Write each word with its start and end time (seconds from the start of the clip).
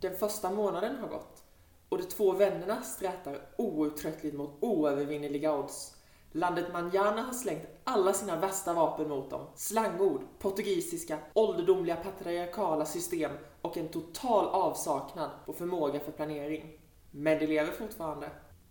Den 0.00 0.16
första 0.16 0.50
månaden 0.50 0.96
har 0.96 1.08
gått 1.08 1.44
och 1.88 1.98
de 1.98 2.04
två 2.04 2.32
vännerna 2.32 2.82
strätar 2.82 3.40
outtröttligt 3.56 4.36
mot 4.36 4.58
oövervinneliga 4.60 5.58
odds. 5.58 5.96
Landet 6.32 6.72
Manjana 6.72 7.22
har 7.22 7.32
slängt 7.32 7.66
alla 7.84 8.12
sina 8.12 8.36
värsta 8.36 8.72
vapen 8.72 9.08
mot 9.08 9.30
dem. 9.30 9.46
Slangord, 9.54 10.22
portugisiska, 10.38 11.18
ålderdomliga 11.34 11.96
patriarkala 11.96 12.84
system 12.84 13.32
och 13.62 13.76
en 13.76 13.88
total 13.88 14.46
avsaknad 14.46 15.30
på 15.46 15.52
förmåga 15.52 16.00
för 16.00 16.12
planering. 16.12 16.78
Men 17.10 17.38
de 17.38 17.46
lever 17.46 17.72
fortfarande. 17.72 18.30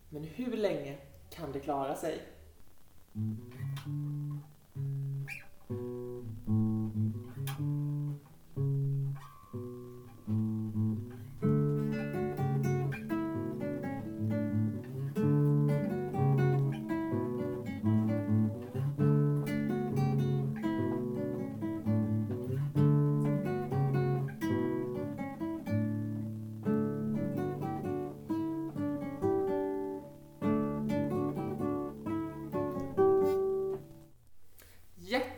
Men 0.09 0.23
hur 0.23 0.57
länge 0.57 0.97
kan 1.29 1.51
de 1.51 1.59
klara 1.59 1.95
sig? 1.95 2.21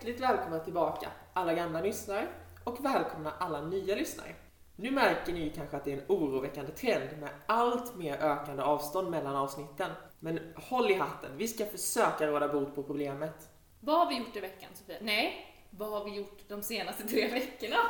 Hjärtligt 0.02 0.22
välkomna 0.22 0.60
tillbaka 0.60 1.10
alla 1.34 1.54
gamla 1.54 1.82
lyssnare 1.82 2.28
och 2.64 2.86
välkomna 2.86 3.32
alla 3.40 3.62
nya 3.62 3.96
lyssnare. 3.96 4.36
Nu 4.76 4.92
märker 4.92 5.34
ni 5.34 5.50
kanske 5.56 5.78
att 5.78 5.86
det 5.86 5.94
är 5.94 5.98
en 5.98 6.04
oroväckande 6.08 6.72
trend 6.72 7.20
med 7.20 7.30
allt 7.46 7.96
mer 7.96 8.18
ökande 8.18 8.64
avstånd 8.64 9.12
mellan 9.12 9.36
avsnitten. 9.36 9.92
Men 10.20 10.40
håll 10.56 10.92
i 10.92 10.94
hatten, 10.94 11.32
vi 11.38 11.48
ska 11.48 11.66
försöka 11.66 12.28
råda 12.28 12.48
bot 12.48 12.76
på 12.76 12.84
problemet. 12.84 13.50
Vad 13.80 14.00
har 14.00 14.10
vi 14.10 14.18
gjort 14.18 14.36
i 14.36 14.40
veckan 14.40 14.70
Sofia? 14.74 14.98
Nej, 15.02 15.56
vad 15.70 15.90
har 15.90 16.06
vi 16.06 16.16
gjort 16.16 16.40
de 16.48 16.62
senaste 16.62 17.04
tre 17.08 17.28
veckorna? 17.28 17.78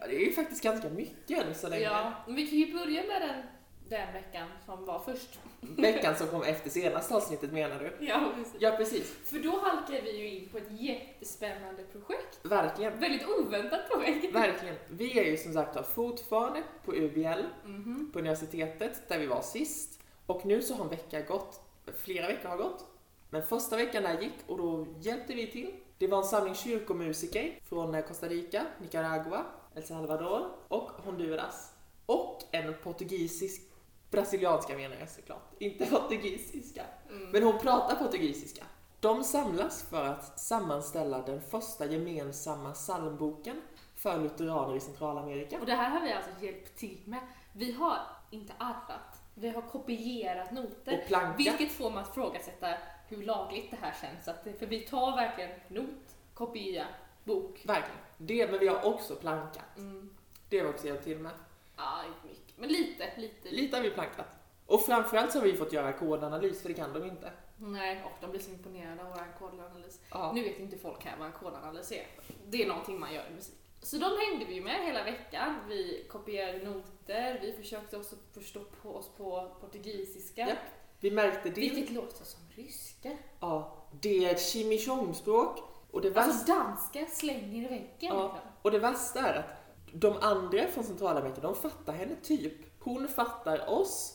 Ja, 0.00 0.06
det 0.06 0.16
är 0.16 0.20
ju 0.20 0.32
faktiskt 0.32 0.62
ganska 0.62 0.88
mycket 0.88 1.44
än 1.44 1.54
så 1.54 1.68
länge. 1.68 1.82
ja, 1.82 2.12
men 2.26 2.36
vi 2.36 2.46
kan 2.46 2.58
ju 2.58 2.72
börja 2.72 3.02
med 3.02 3.22
den, 3.22 3.42
den 3.88 4.12
veckan 4.12 4.48
som 4.66 4.84
var 4.84 4.98
först. 4.98 5.38
Veckan 5.60 6.16
som 6.16 6.26
kom 6.28 6.42
efter 6.42 6.70
senaste 6.70 7.14
avsnittet 7.14 7.52
menar 7.52 7.78
du? 7.78 8.06
Ja, 8.06 8.32
precis. 8.36 8.54
Ja, 8.60 8.70
precis. 8.70 9.14
För 9.24 9.38
då 9.38 9.50
halkar 9.58 10.02
vi 10.02 10.18
ju 10.18 10.28
in 10.30 10.48
på 10.48 10.58
ett 10.58 10.70
jättespännande 10.70 11.82
projekt. 11.92 12.38
Verkligen. 12.42 13.00
Väldigt 13.00 13.28
oväntat 13.28 13.80
projekt. 13.90 14.34
Verkligen. 14.34 14.76
Vi 14.88 15.18
är 15.18 15.24
ju 15.24 15.36
som 15.36 15.52
sagt 15.52 15.86
fortfarande 15.94 16.62
på 16.84 16.94
UBL, 16.94 17.42
Mhm. 17.64 18.10
på 18.12 18.18
universitetet, 18.18 19.08
där 19.08 19.18
vi 19.18 19.26
var 19.26 19.42
sist. 19.42 20.00
Och 20.26 20.46
nu 20.46 20.62
så 20.62 20.74
har 20.74 20.84
en 20.84 20.90
vecka 20.90 21.20
gått, 21.20 21.60
flera 22.04 22.26
veckor 22.26 22.48
har 22.48 22.56
gått. 22.56 22.84
Men 23.30 23.42
första 23.46 23.76
veckan 23.76 24.02
där 24.02 24.20
gick 24.20 24.32
och 24.46 24.58
då 24.58 24.86
hjälpte 25.00 25.34
vi 25.34 25.46
till. 25.46 25.74
Det 25.98 26.06
var 26.06 26.18
en 26.18 26.24
samling 26.24 26.54
kyrkomusiker 26.54 27.58
från 27.68 28.02
Costa 28.02 28.28
Rica, 28.28 28.66
Nicaragua, 28.80 29.44
El 29.74 29.82
Salvador 29.82 30.50
och 30.68 30.90
Honduras. 30.90 31.72
Och 32.06 32.38
en 32.50 32.74
portugisisk, 32.82 33.62
brasilianska 34.10 34.76
menar 34.76 34.96
jag 35.00 35.10
såklart, 35.10 35.52
inte 35.58 35.86
portugisiska. 35.90 36.82
Mm. 37.10 37.30
Men 37.30 37.42
hon 37.42 37.58
pratar 37.58 37.96
portugisiska. 37.96 38.64
De 39.00 39.24
samlas 39.24 39.82
för 39.82 40.04
att 40.04 40.40
sammanställa 40.40 41.22
den 41.22 41.40
första 41.40 41.86
gemensamma 41.86 42.72
psalmboken 42.72 43.62
för 43.94 44.18
lutheraner 44.18 44.76
i 44.76 44.80
Centralamerika. 44.80 45.60
Och 45.60 45.66
det 45.66 45.74
här 45.74 45.90
har 45.90 46.00
vi 46.00 46.12
alltså 46.12 46.30
hjälpt 46.40 46.76
till 46.76 46.98
med. 47.04 47.20
Vi 47.52 47.72
har 47.72 47.98
inte 48.30 48.52
arrat, 48.58 49.22
vi 49.34 49.48
har 49.48 49.62
kopierat 49.62 50.52
noter. 50.52 50.98
Och 50.98 51.06
planka. 51.06 51.36
Vilket 51.36 51.72
får 51.72 51.90
man 51.90 52.02
att 52.02 52.10
ifrågasätta 52.10 52.74
hur 53.08 53.22
lagligt 53.22 53.70
det 53.70 53.76
här 53.80 53.94
känns. 54.00 54.28
Att, 54.28 54.58
för 54.58 54.66
vi 54.66 54.80
tar 54.80 55.16
verkligen 55.16 55.50
not, 55.68 56.16
kopia, 56.34 56.86
bok. 57.24 57.62
Verkligen. 57.64 58.00
Det, 58.18 58.50
men 58.50 58.60
vi 58.60 58.68
har 58.68 58.84
också 58.84 59.14
plankat. 59.16 59.76
Mm. 59.76 60.16
Det 60.48 60.58
har 60.58 60.66
vi 60.66 60.72
också 60.72 60.86
hjälpt 60.86 61.04
till 61.04 61.18
med. 61.18 61.32
Ja, 61.76 62.04
inte 62.06 62.28
mycket. 62.28 62.45
Men 62.56 62.68
lite, 62.68 63.10
lite. 63.16 63.48
Lite 63.48 63.76
har 63.76 63.82
vi 63.82 63.90
plankat. 63.90 64.26
Och 64.66 64.80
framförallt 64.80 65.32
så 65.32 65.38
har 65.38 65.44
vi 65.44 65.56
fått 65.56 65.72
göra 65.72 65.92
kodanalys, 65.92 66.62
för 66.62 66.68
det 66.68 66.74
kan 66.74 66.92
de 66.92 67.04
inte. 67.04 67.32
Nej, 67.56 68.02
och 68.04 68.12
de 68.20 68.30
blir 68.30 68.40
så 68.40 68.50
imponerade 68.50 69.02
av 69.02 69.08
vår 69.08 69.38
kodanalys. 69.38 70.00
Ja. 70.10 70.32
Nu 70.34 70.42
vet 70.42 70.58
inte 70.58 70.78
folk 70.78 71.04
här 71.04 71.16
vad 71.18 71.26
en 71.26 71.32
kodanalys 71.32 71.92
är. 71.92 72.06
Det 72.46 72.62
är 72.62 72.68
någonting 72.68 73.00
man 73.00 73.14
gör 73.14 73.26
i 73.30 73.34
musik. 73.34 73.54
Så 73.82 73.96
de 73.96 74.04
hängde 74.04 74.44
vi 74.44 74.60
med 74.60 74.86
hela 74.86 75.04
veckan. 75.04 75.54
Vi 75.68 76.06
kopierade 76.10 76.58
noter, 76.58 77.38
vi 77.42 77.52
försökte 77.52 77.96
också 77.96 78.16
förstå 78.34 78.60
på 78.82 78.94
oss 78.96 79.10
på 79.16 79.56
portugisiska. 79.60 80.48
Ja. 80.48 80.54
Vi 81.00 81.10
märkte 81.10 81.50
det. 81.50 81.60
Vilket 81.60 81.90
låter 81.90 82.24
som 82.24 82.40
ryska. 82.54 83.16
Ja, 83.40 83.76
det 84.00 84.24
är 84.24 84.32
ett 84.32 84.40
chimichong-språk. 84.40 85.58
Och 85.90 86.00
det, 86.02 86.10
värsta, 86.10 86.30
Alltså 86.30 86.52
danska 86.52 87.06
slänger 87.06 87.64
i 87.64 87.68
väggen. 87.68 88.16
Ja. 88.16 88.38
och 88.62 88.70
det 88.70 88.78
värsta 88.78 89.20
är 89.20 89.34
att 89.34 89.44
de 89.92 90.16
andra 90.20 90.66
från 90.66 90.84
Centralamerika, 90.84 91.40
de 91.40 91.54
fattar 91.54 91.92
henne 91.92 92.14
typ. 92.22 92.52
Hon 92.78 93.08
fattar 93.08 93.70
oss. 93.70 94.12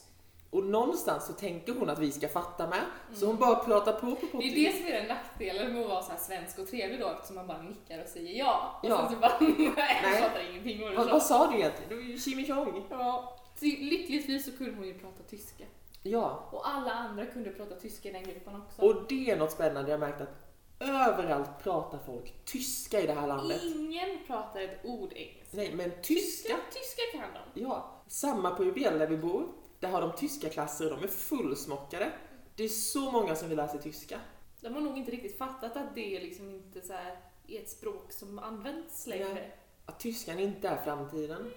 Och 0.49 0.63
någonstans 0.63 1.25
så 1.27 1.33
tänker 1.33 1.73
hon 1.73 1.89
att 1.89 1.99
vi 1.99 2.11
ska 2.11 2.27
fatta 2.27 2.67
med. 2.67 2.81
Så 3.13 3.25
hon 3.25 3.35
bara 3.37 3.55
pratar 3.55 3.93
på 3.93 4.15
på. 4.15 4.37
Det 4.37 4.43
är 4.43 4.55
det 4.71 4.77
som 4.77 4.85
är 4.87 4.91
den 4.91 5.07
nackdelen 5.07 5.73
med 5.73 5.81
att 5.81 5.89
vara 5.89 6.01
så 6.01 6.11
här 6.11 6.17
svensk 6.19 6.59
och 6.59 6.67
trevlig 6.67 6.99
då, 6.99 7.07
eftersom 7.09 7.35
man 7.35 7.47
bara 7.47 7.61
nickar 7.61 8.01
och 8.03 8.07
säger 8.09 8.39
ja. 8.39 8.79
Och 8.83 8.89
Ja. 8.89 8.97
sen 8.97 9.13
så 9.15 9.19
bara, 9.21 9.37
nej, 9.39 9.99
jag 10.03 10.19
fattar 10.19 10.49
ingenting 10.51 10.81
vad 10.81 10.91
du 10.91 10.95
Vad, 10.95 11.05
sa. 11.05 11.11
vad 11.11 11.23
sa 11.23 11.47
du 11.51 11.57
egentligen? 11.57 11.89
Det 11.89 11.95
var 11.95 12.01
ju 12.01 12.17
chimichong. 12.19 12.85
Ja. 12.89 13.37
Så 13.55 13.65
lyckligtvis 13.65 14.45
så 14.45 14.51
kunde 14.51 14.75
hon 14.77 14.87
ju 14.87 14.93
prata 14.99 15.23
tyska. 15.29 15.63
Ja, 16.03 16.49
Och 16.51 16.69
alla 16.69 16.91
andra 16.91 17.25
kunde 17.25 17.49
prata 17.51 17.75
tyska 17.75 18.09
i 18.09 18.11
den 18.11 18.23
gruppen 18.23 18.55
också. 18.61 18.81
och 18.81 18.95
det 19.09 19.31
är 19.31 19.37
något 19.37 19.51
spännande. 19.51 19.91
Jag 19.91 19.99
märkt 19.99 20.21
att 20.21 20.47
överallt 20.79 21.49
pratar 21.63 21.99
folk 22.05 22.33
tyska 22.45 22.99
i 23.01 23.07
det 23.07 23.13
här 23.13 23.27
landet. 23.27 23.61
Ingen 23.63 24.17
pratar 24.27 24.59
ett 24.61 24.79
ord 24.85 25.13
engelska. 25.15 25.40
Nej, 25.51 25.75
men 25.75 25.91
tyska. 26.01 26.57
Tyska 26.71 27.01
kan 27.19 27.29
de. 27.33 27.61
Ja, 27.61 28.03
samma 28.07 28.51
på 28.51 28.63
UBL 28.63 28.81
där 28.99 29.07
vi 29.07 29.17
bor. 29.17 29.47
Där 29.79 29.89
har 29.89 30.01
de 30.01 30.11
tyska 30.15 30.49
klasser 30.49 30.85
och 30.93 30.97
de 30.97 31.03
är 31.03 31.07
fullsmockade. 31.11 32.11
Det 32.55 32.63
är 32.63 32.67
så 32.69 33.11
många 33.11 33.35
som 33.35 33.47
vill 33.49 33.57
lära 33.57 33.67
sig 33.67 33.81
tyska. 33.81 34.19
De 34.61 34.73
har 34.73 34.81
nog 34.81 34.97
inte 34.97 35.11
riktigt 35.11 35.37
fattat 35.37 35.77
att 35.77 35.95
det 35.95 36.19
liksom 36.19 36.49
inte 36.49 36.81
så 36.81 36.93
här 36.93 37.19
är 37.47 37.61
ett 37.61 37.69
språk 37.69 38.11
som 38.11 38.39
används 38.39 39.07
längre. 39.07 39.33
Nej. 39.33 39.57
Att 39.85 39.99
tyskan 39.99 40.39
inte 40.39 40.67
är 40.67 40.83
framtiden. 40.83 41.51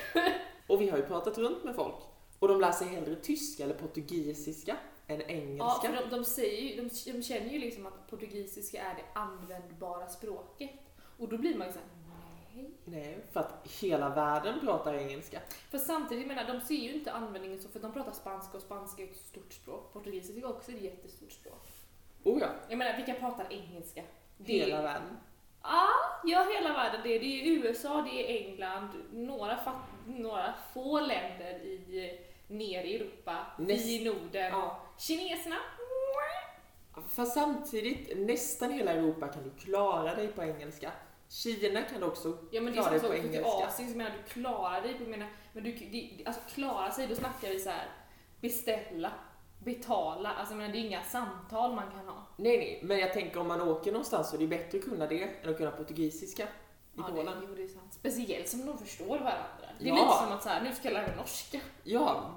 Och 0.66 0.80
vi 0.80 0.88
har 0.88 0.98
ju 0.98 1.06
pratat 1.06 1.38
runt 1.38 1.64
med 1.64 1.74
folk. 1.74 1.94
Och 2.38 2.48
de 2.48 2.60
lär 2.60 2.72
sig 2.72 2.86
hellre 2.88 3.14
tyska 3.14 3.64
eller 3.64 3.74
portugisiska 3.74 4.76
än 5.06 5.20
Ja, 5.20 5.26
engelska. 5.26 5.92
för 5.92 6.10
de, 6.10 6.16
de, 6.16 6.24
säger 6.24 6.62
ju, 6.62 6.76
de, 6.82 7.12
de 7.12 7.22
känner 7.22 7.50
ju 7.50 7.58
liksom 7.58 7.86
att 7.86 8.10
portugisiska 8.10 8.82
är 8.82 8.94
det 8.94 9.20
användbara 9.20 10.08
språket. 10.08 10.70
Och 11.18 11.28
då 11.28 11.38
blir 11.38 11.56
man 11.56 11.66
ju 11.66 11.72
såhär, 11.72 11.88
nej. 12.56 12.70
Nej, 12.84 13.18
för 13.32 13.40
att 13.40 13.66
hela 13.80 14.08
världen 14.08 14.60
pratar 14.60 14.94
engelska. 14.94 15.40
För 15.70 15.78
samtidigt, 15.78 16.26
menar, 16.26 16.44
de 16.44 16.60
ser 16.60 16.74
ju 16.74 16.92
inte 16.94 17.12
användningen 17.12 17.62
så, 17.62 17.68
för 17.68 17.80
de 17.80 17.92
pratar 17.92 18.12
spanska 18.12 18.56
och 18.56 18.62
spanska 18.62 19.02
är 19.02 19.06
ett 19.06 19.16
stort 19.16 19.52
språk. 19.52 19.92
Portugisiska 19.92 20.40
är 20.40 20.50
också 20.50 20.72
ett 20.72 20.80
jättestort 20.82 21.32
språk. 21.32 21.68
Oh 22.24 22.40
ja, 22.40 22.48
Jag 22.68 22.78
menar, 22.78 22.96
vilka 22.96 23.14
pratar 23.14 23.46
engelska? 23.52 24.02
Det 24.38 24.52
hela 24.52 24.78
är, 24.78 24.82
världen. 24.82 25.16
ja, 25.62 25.86
ja, 26.24 26.46
hela 26.54 26.72
världen. 26.72 27.00
Det 27.04 27.08
är, 27.16 27.20
det 27.20 27.26
är 27.26 27.46
USA, 27.46 28.02
det 28.10 28.10
är 28.40 28.44
England, 28.46 28.88
några, 29.12 29.56
fatt, 29.56 29.76
några 30.06 30.54
få 30.74 31.00
länder 31.00 31.50
i, 31.64 32.20
ner 32.48 32.84
i 32.84 32.96
Europa, 32.96 33.46
Näst- 33.58 33.86
i 33.86 34.04
Norden. 34.04 34.50
Ja. 34.52 34.80
Kineserna? 34.98 35.56
Fast 37.08 37.34
samtidigt, 37.34 38.18
nästan 38.18 38.72
hela 38.72 38.92
Europa 38.92 39.28
kan 39.28 39.42
du 39.42 39.50
klara 39.50 40.14
dig 40.14 40.28
på 40.28 40.42
engelska. 40.42 40.92
Kina 41.28 41.82
kan 41.82 42.02
också 42.02 42.38
Ja 42.50 42.60
men 42.60 42.72
det 42.72 42.78
är 42.78 42.82
klara 42.82 42.98
dig 42.98 43.00
på 43.08 43.14
engelska. 43.14 43.66
Asien, 43.66 43.90
så 43.90 43.96
menar 43.96 44.10
du 44.10 44.32
klarar 44.32 44.80
dig 44.82 44.94
på, 44.94 45.04
menar, 45.10 45.28
men 45.52 45.64
du, 45.64 45.72
det, 45.72 46.22
alltså 46.26 46.42
klara 46.54 46.90
sig, 46.90 47.06
då 47.06 47.14
snackar 47.14 47.48
vi 47.48 47.58
så 47.60 47.70
här 47.70 47.88
beställa, 48.40 49.12
betala, 49.58 50.32
alltså 50.32 50.54
menar 50.54 50.72
det 50.72 50.78
är 50.78 50.84
inga 50.86 51.02
samtal 51.02 51.74
man 51.74 51.90
kan 51.90 52.08
ha. 52.08 52.26
Nej, 52.36 52.56
nej, 52.58 52.80
men 52.82 52.98
jag 52.98 53.12
tänker 53.12 53.40
om 53.40 53.48
man 53.48 53.60
åker 53.60 53.92
någonstans 53.92 54.30
så 54.30 54.36
är 54.36 54.40
det 54.40 54.46
bättre 54.46 54.78
att 54.78 54.84
kunna 54.84 55.06
det 55.06 55.22
än 55.42 55.50
att 55.50 55.56
kunna 55.56 55.70
portugisiska 55.70 56.42
i 56.42 56.46
Ja, 56.96 57.02
Polen. 57.10 57.26
det, 57.26 57.46
jo, 57.48 57.54
det 57.54 57.62
är 57.62 57.68
sant. 57.68 57.92
Speciellt 57.94 58.48
som 58.48 58.66
de 58.66 58.78
förstår 58.78 59.06
varandra. 59.18 59.66
Det 59.78 59.84
är 59.84 59.88
Ja. 59.88 59.94
lite 59.94 60.24
som 60.24 60.32
att 60.32 60.42
så 60.42 60.48
här, 60.48 60.62
nu 60.62 60.74
ska 60.74 60.88
jag 60.88 60.92
lära 60.94 61.06
mig 61.06 61.16
norska. 61.16 61.60
Ja, 61.84 62.30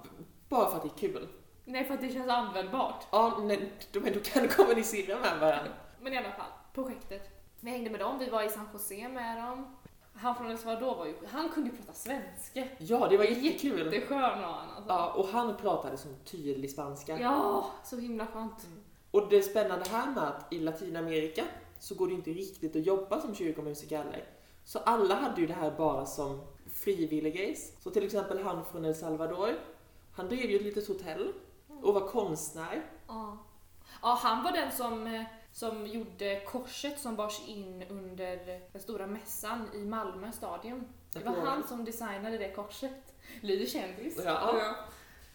bara 0.49 0.69
för 0.69 0.77
att 0.77 0.83
det 0.83 1.05
är 1.07 1.09
kul. 1.09 1.27
Nej, 1.65 1.85
för 1.85 1.93
att 1.93 2.01
det 2.01 2.09
känns 2.13 2.29
användbart. 2.29 3.07
Ja, 3.11 3.37
nej, 3.41 3.71
då- 3.91 3.99
men 3.99 4.13
du 4.13 4.19
kan 4.19 4.47
kommunicera 4.47 5.19
med 5.19 5.39
varandra. 5.39 5.71
Men 6.01 6.13
i 6.13 6.17
alla 6.17 6.31
fall, 6.31 6.51
projektet. 6.73 7.38
Vi 7.59 7.71
hängde 7.71 7.89
med 7.89 7.99
dem, 7.99 8.19
vi 8.19 8.29
var 8.29 8.43
i 8.43 8.49
San 8.49 8.65
Jose 8.73 9.07
med 9.07 9.37
dem. 9.37 9.75
Han 10.13 10.35
från 10.35 10.51
El 10.51 10.57
Salvador 10.57 10.95
var 10.95 11.05
ju, 11.05 11.15
han 11.27 11.49
kunde 11.49 11.69
ju 11.69 11.75
prata 11.75 11.93
svenska. 11.93 12.67
Ja, 12.77 13.07
det 13.07 13.17
var 13.17 13.25
jättekul. 13.25 13.93
Jätteskön 13.93 14.21
var 14.21 14.29
han 14.29 14.69
alltså. 14.69 14.83
Ja, 14.87 15.13
och 15.13 15.27
han 15.27 15.57
pratade 15.57 15.97
som 15.97 16.15
tydlig 16.25 16.71
spanska. 16.71 17.19
Ja, 17.19 17.65
så 17.83 17.97
himla 17.97 18.27
skönt. 18.27 18.67
Och 19.11 19.29
det 19.29 19.41
spännande 19.41 19.89
här 19.89 20.11
med 20.11 20.23
att 20.23 20.53
i 20.53 20.59
Latinamerika 20.59 21.43
så 21.79 21.95
går 21.95 22.07
det 22.07 22.13
inte 22.13 22.31
riktigt 22.31 22.75
att 22.75 22.85
jobba 22.85 23.21
som 23.21 23.35
kyrkomusiker 23.35 23.97
heller. 23.97 24.23
Så 24.63 24.79
alla 24.79 25.15
hade 25.15 25.41
ju 25.41 25.47
det 25.47 25.53
här 25.53 25.71
bara 25.71 26.05
som 26.05 26.41
frivilliggrejs. 26.73 27.73
Så 27.83 27.91
till 27.91 28.05
exempel 28.05 28.43
han 28.43 28.65
från 28.65 28.85
El 28.85 28.95
Salvador, 28.95 29.49
han 30.15 30.27
drev 30.27 30.49
ju 30.49 30.55
ett 30.55 30.61
litet 30.61 30.87
hotell 30.87 31.33
och 31.81 31.93
var 31.93 32.07
konstnär. 32.07 32.85
Ja. 33.07 33.37
ja, 34.01 34.19
han 34.21 34.43
var 34.43 34.51
den 34.51 34.71
som, 34.71 35.07
eh, 35.07 35.23
som 35.51 35.87
gjorde 35.87 36.39
korset 36.45 36.99
som 36.99 37.15
bars 37.15 37.47
in 37.47 37.83
under 37.89 38.61
den 38.71 38.81
stora 38.81 39.07
mässan 39.07 39.69
i 39.73 39.85
Malmö 39.85 40.31
stadion. 40.31 40.87
Det 41.13 41.19
var 41.23 41.35
han 41.35 41.67
som 41.67 41.85
designade 41.85 42.37
det 42.37 42.51
korset. 42.51 43.13
Lyder 43.41 43.65
kändis. 43.65 44.21
Ja. 44.25 44.75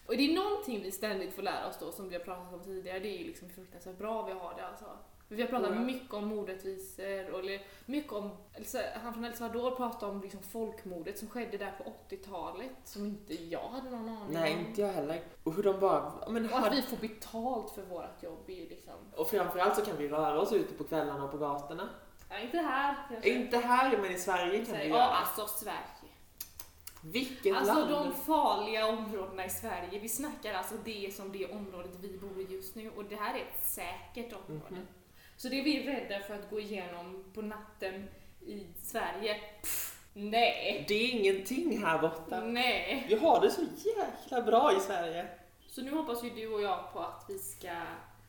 Och 0.05 0.17
det 0.17 0.31
är 0.31 0.35
någonting 0.35 0.81
vi 0.83 0.91
ständigt 0.91 1.33
får 1.33 1.41
lära 1.41 1.67
oss 1.69 1.77
då, 1.79 1.91
som 1.91 2.09
vi 2.09 2.15
har 2.15 2.23
pratat 2.23 2.53
om 2.53 2.63
tidigare, 2.63 2.99
det 2.99 3.07
är 3.07 3.17
ju 3.17 3.23
liksom 3.27 3.47
hur 3.47 3.55
fruktansvärt 3.55 3.97
bra 3.97 4.25
vi 4.25 4.33
har 4.33 4.53
det 4.57 4.67
alltså. 4.67 4.85
Vi 5.27 5.41
har 5.41 5.49
pratat 5.49 5.71
Ja. 5.75 5.79
mycket 5.79 6.13
om 6.13 6.27
mordrättvisor 6.27 7.14
eller 7.55 7.65
mycket 7.85 8.13
om, 8.13 8.31
alltså, 8.57 8.77
han 9.03 9.13
från 9.13 9.25
El 9.25 9.33
Salvador 9.35 9.71
pratade 9.71 10.11
om 10.11 10.21
liksom 10.21 10.39
folkmordet 10.43 11.19
som 11.19 11.29
skedde 11.29 11.57
där 11.57 11.71
på 11.77 12.15
80-talet, 12.15 12.71
som 12.83 13.05
inte 13.05 13.33
jag 13.33 13.69
hade 13.69 13.89
någon 13.89 14.09
aning 14.09 14.27
Nej, 14.33 14.53
om. 14.53 14.59
inte 14.59 14.81
jag 14.81 14.93
heller. 14.93 15.21
Och 15.43 15.53
hur 15.53 15.63
de 15.63 15.79
bara... 15.79 16.13
Men 16.29 16.53
Och 16.53 16.59
att 16.59 16.73
vi 16.73 16.81
får 16.81 16.97
betalt 16.97 17.71
för 17.75 17.81
vårt 17.81 18.23
jobb 18.23 18.43
är 18.49 18.53
ju 18.53 18.69
liksom, 18.69 18.93
och 19.15 19.27
framförallt 19.27 19.75
så 19.75 19.81
kan 19.85 19.97
vi 19.97 20.09
röra 20.09 20.39
oss 20.41 20.53
ute 20.53 20.73
på 20.73 20.83
kvällarna 20.83 21.23
och 21.23 21.31
på 21.31 21.37
gatorna. 21.37 21.89
ja, 22.29 22.39
inte 22.39 22.57
här 22.57 22.95
kanske. 23.09 23.29
Inte 23.29 23.57
här, 23.57 23.97
men 23.97 24.11
i 24.11 24.19
Sverige 24.19 24.65
kan 24.65 24.75
vi 24.77 24.81
ja, 24.81 24.87
göra. 24.95 25.03
alltså 25.05 25.47
Sverige. 25.47 25.79
Vilket 27.03 27.55
Alltså 27.55 27.73
land! 27.73 27.89
de 27.89 28.13
farliga 28.13 28.87
områdena 28.87 29.45
i 29.45 29.49
Sverige, 29.49 29.99
vi 29.99 30.09
snackar 30.09 30.53
alltså 30.53 30.75
det 30.85 31.15
som 31.15 31.31
det 31.31 31.51
området 31.51 31.91
vi 32.01 32.17
bor 32.17 32.39
i 32.39 32.53
just 32.53 32.75
nu 32.75 32.89
och 32.89 33.05
det 33.05 33.15
här 33.15 33.35
är 33.35 33.39
ett 33.41 33.65
säkert 33.65 34.33
område. 34.33 34.65
Mhm. 34.69 34.87
Så 35.37 35.49
det 35.49 35.61
vi 35.61 35.77
är 35.77 35.83
rädda 35.93 36.19
för 36.19 36.33
att 36.33 36.49
gå 36.49 36.59
igenom 36.59 37.23
på 37.33 37.41
natten 37.41 38.07
i 38.45 38.63
Sverige, 38.83 39.35
pff, 39.61 39.99
nej, 40.13 40.85
Det 40.87 40.93
är 40.93 41.11
ingenting 41.11 41.77
här 41.83 41.99
borta. 41.99 42.41
nej. 42.41 43.05
Vi 43.09 43.15
har 43.15 43.41
det 43.41 43.49
så 43.51 43.61
jäkla 43.97 44.41
bra 44.41 44.77
i 44.77 44.79
Sverige. 44.79 45.27
Så 45.67 45.81
nu 45.81 45.91
hoppas 45.91 46.23
ju 46.23 46.29
du 46.29 46.47
och 46.53 46.61
jag 46.61 46.93
på 46.93 46.99
att 46.99 47.25
vi 47.29 47.39
ska 47.39 47.81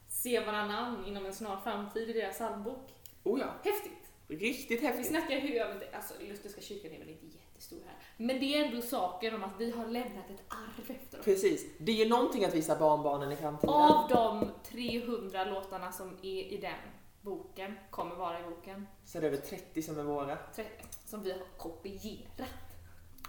se 0.09 0.41
varannan 0.41 1.05
inom 1.07 1.27
en 1.27 1.35
snar 1.35 1.57
framtid 1.61 2.11
i 2.11 2.13
deras 2.13 2.35
psalmbok. 2.37 2.89
Oh 3.25 3.41
ja, 3.41 3.47
Häftigt! 3.65 3.93
riktigt 4.29 4.83
Vi 4.83 4.87
häftigt. 4.87 5.07
snackar 5.07 5.39
hur, 5.39 5.61
alltså 5.95 6.15
Lutherska 6.21 6.61
kyrkan 6.61 6.93
är 6.93 6.99
väl 6.99 7.09
inte 7.09 7.26
jättestor 7.57 7.81
här, 7.87 7.97
men 8.17 8.41
det 8.41 8.45
är 8.45 8.65
ändå 8.65 8.83
saker 8.83 9.35
om 9.35 9.45
att 9.45 9.55
vi 9.59 9.71
har 9.71 9.87
lämnat 9.87 10.31
ett 10.31 10.43
arv 10.49 10.97
efter 10.97 11.19
oss. 11.19 11.25
Precis. 11.25 11.67
Det 11.79 11.93
är 11.93 12.05
ju 12.05 12.09
någonting 12.09 12.45
att 12.45 12.55
visa 12.55 12.79
barnbarnen 12.79 13.33
i 13.33 13.37
framtiden. 13.37 13.75
Av 13.75 14.09
de 14.09 14.49
300 14.65 15.45
låtarna 15.45 15.93
som 15.93 16.19
är 16.23 16.53
i 16.53 16.59
den 16.63 16.73
boken, 17.21 17.75
kommer 17.91 18.15
vara 18.15 18.41
i 18.41 18.43
boken, 18.43 18.87
Så 19.05 19.19
är 19.19 19.23
det 19.23 19.29
över 19.29 19.37
30 19.37 19.83
som 19.83 19.99
är 19.99 20.03
våra. 20.03 20.39
30, 20.55 20.71
som 21.05 21.23
vi 21.23 21.33
har 21.33 21.41
kopierat. 21.57 22.51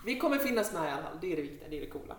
Vi 0.06 0.19
kommer 0.19 0.38
finnas 0.38 0.74
med 0.74 0.89
i 0.89 0.91
alla 0.91 1.03
fall. 1.03 1.18
Det 1.21 1.31
är 1.31 1.35
det 1.35 1.41
viktiga, 1.41 1.69
det 1.69 1.77
är 1.77 1.81
det 1.81 1.88
coola. 1.88 2.15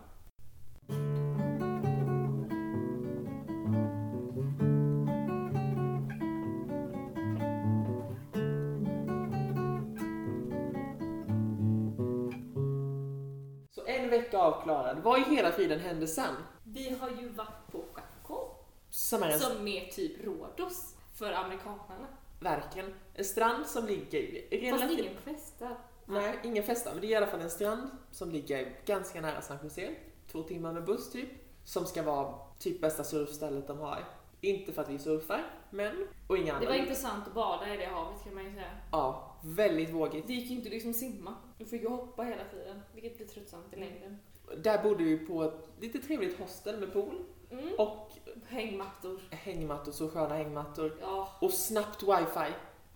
Avklarad. 14.71 14.99
Vad 15.03 15.19
i 15.21 15.23
hela 15.37 15.53
friden 15.53 15.81
hände 15.81 16.07
sen? 16.07 16.35
Vi 16.65 16.97
har 17.01 17.11
ju 17.11 17.29
varit 17.29 17.73
på 17.73 17.85
Chaco, 17.93 18.51
Som 18.91 19.23
är 19.23 19.31
en, 19.31 19.39
som 19.39 19.69
är 19.69 19.87
typ 19.91 20.25
Rhodos 20.25 20.95
för 21.15 21.33
amerikanerna. 21.33 22.07
verkligen, 22.41 22.95
en 23.15 23.25
strand 23.25 23.67
som 23.67 23.87
ligger 23.87 24.43
Fast 24.51 24.83
relativt... 24.83 24.99
ingen 25.01 25.17
festar. 25.25 25.77
Nej, 26.07 26.39
ingen 26.45 26.63
festa, 26.65 26.91
men 26.93 27.01
det 27.01 27.07
är 27.07 27.11
i 27.11 27.15
alla 27.15 27.27
fall 27.27 27.41
en 27.41 27.51
strand 27.51 27.91
som 28.11 28.31
ligger 28.31 28.77
ganska 28.87 29.21
nära 29.21 29.41
San 29.41 29.59
Jose. 29.63 29.95
Två 30.33 30.43
timmar 30.43 30.73
med 30.73 30.85
buss 30.85 31.13
typ. 31.13 31.29
Som 31.65 31.87
ska 31.87 32.03
vara 32.03 32.35
typ 32.59 32.81
bästa 32.81 33.05
surfstället 33.05 33.67
de 33.67 33.79
har. 33.79 34.05
Inte 34.41 34.73
för 34.73 34.83
att 34.83 34.89
vi 34.89 34.99
surfar, 34.99 35.45
men... 35.71 36.07
Och 36.27 36.37
inga 36.39 36.47
Det 36.47 36.53
andra. 36.53 36.69
var 36.69 36.75
intressant 36.77 37.27
att 37.29 37.35
bada 37.35 37.75
i 37.75 37.77
det 37.77 37.87
havet 37.87 38.25
kan 38.25 38.35
man 38.35 38.45
ju 38.45 38.51
säga. 38.55 38.71
Ja, 38.93 39.37
väldigt 39.43 39.91
vågigt. 39.91 40.27
Det 40.27 40.33
gick 40.35 40.51
ju 40.51 40.57
inte 40.57 40.69
liksom 40.69 40.93
simma. 40.95 41.35
Du 41.59 41.65
fick 41.65 41.83
ju 41.83 41.89
hoppa 41.89 42.23
hela 42.23 42.45
tiden, 42.45 42.83
vilket 42.95 43.17
blir 43.17 43.27
tröttsamt 43.27 43.73
i 43.73 43.77
längden. 43.77 44.19
Där 44.57 44.83
bodde 44.83 45.05
vi 45.05 45.19
på 45.19 45.43
ett 45.45 45.69
lite 45.81 45.99
trevligt 45.99 46.39
hostel 46.39 46.81
med 46.81 46.93
pool 46.93 47.25
Mm. 47.51 47.75
och 47.79 48.11
Hängmattor. 48.49 49.21
hängmattor, 49.31 49.93
så 49.93 50.09
sköna 50.09 50.35
hängmattor. 50.35 50.97
Ja. 51.01 51.29
Och 51.41 51.53
snabbt 51.53 52.03
wifi. 52.03 52.53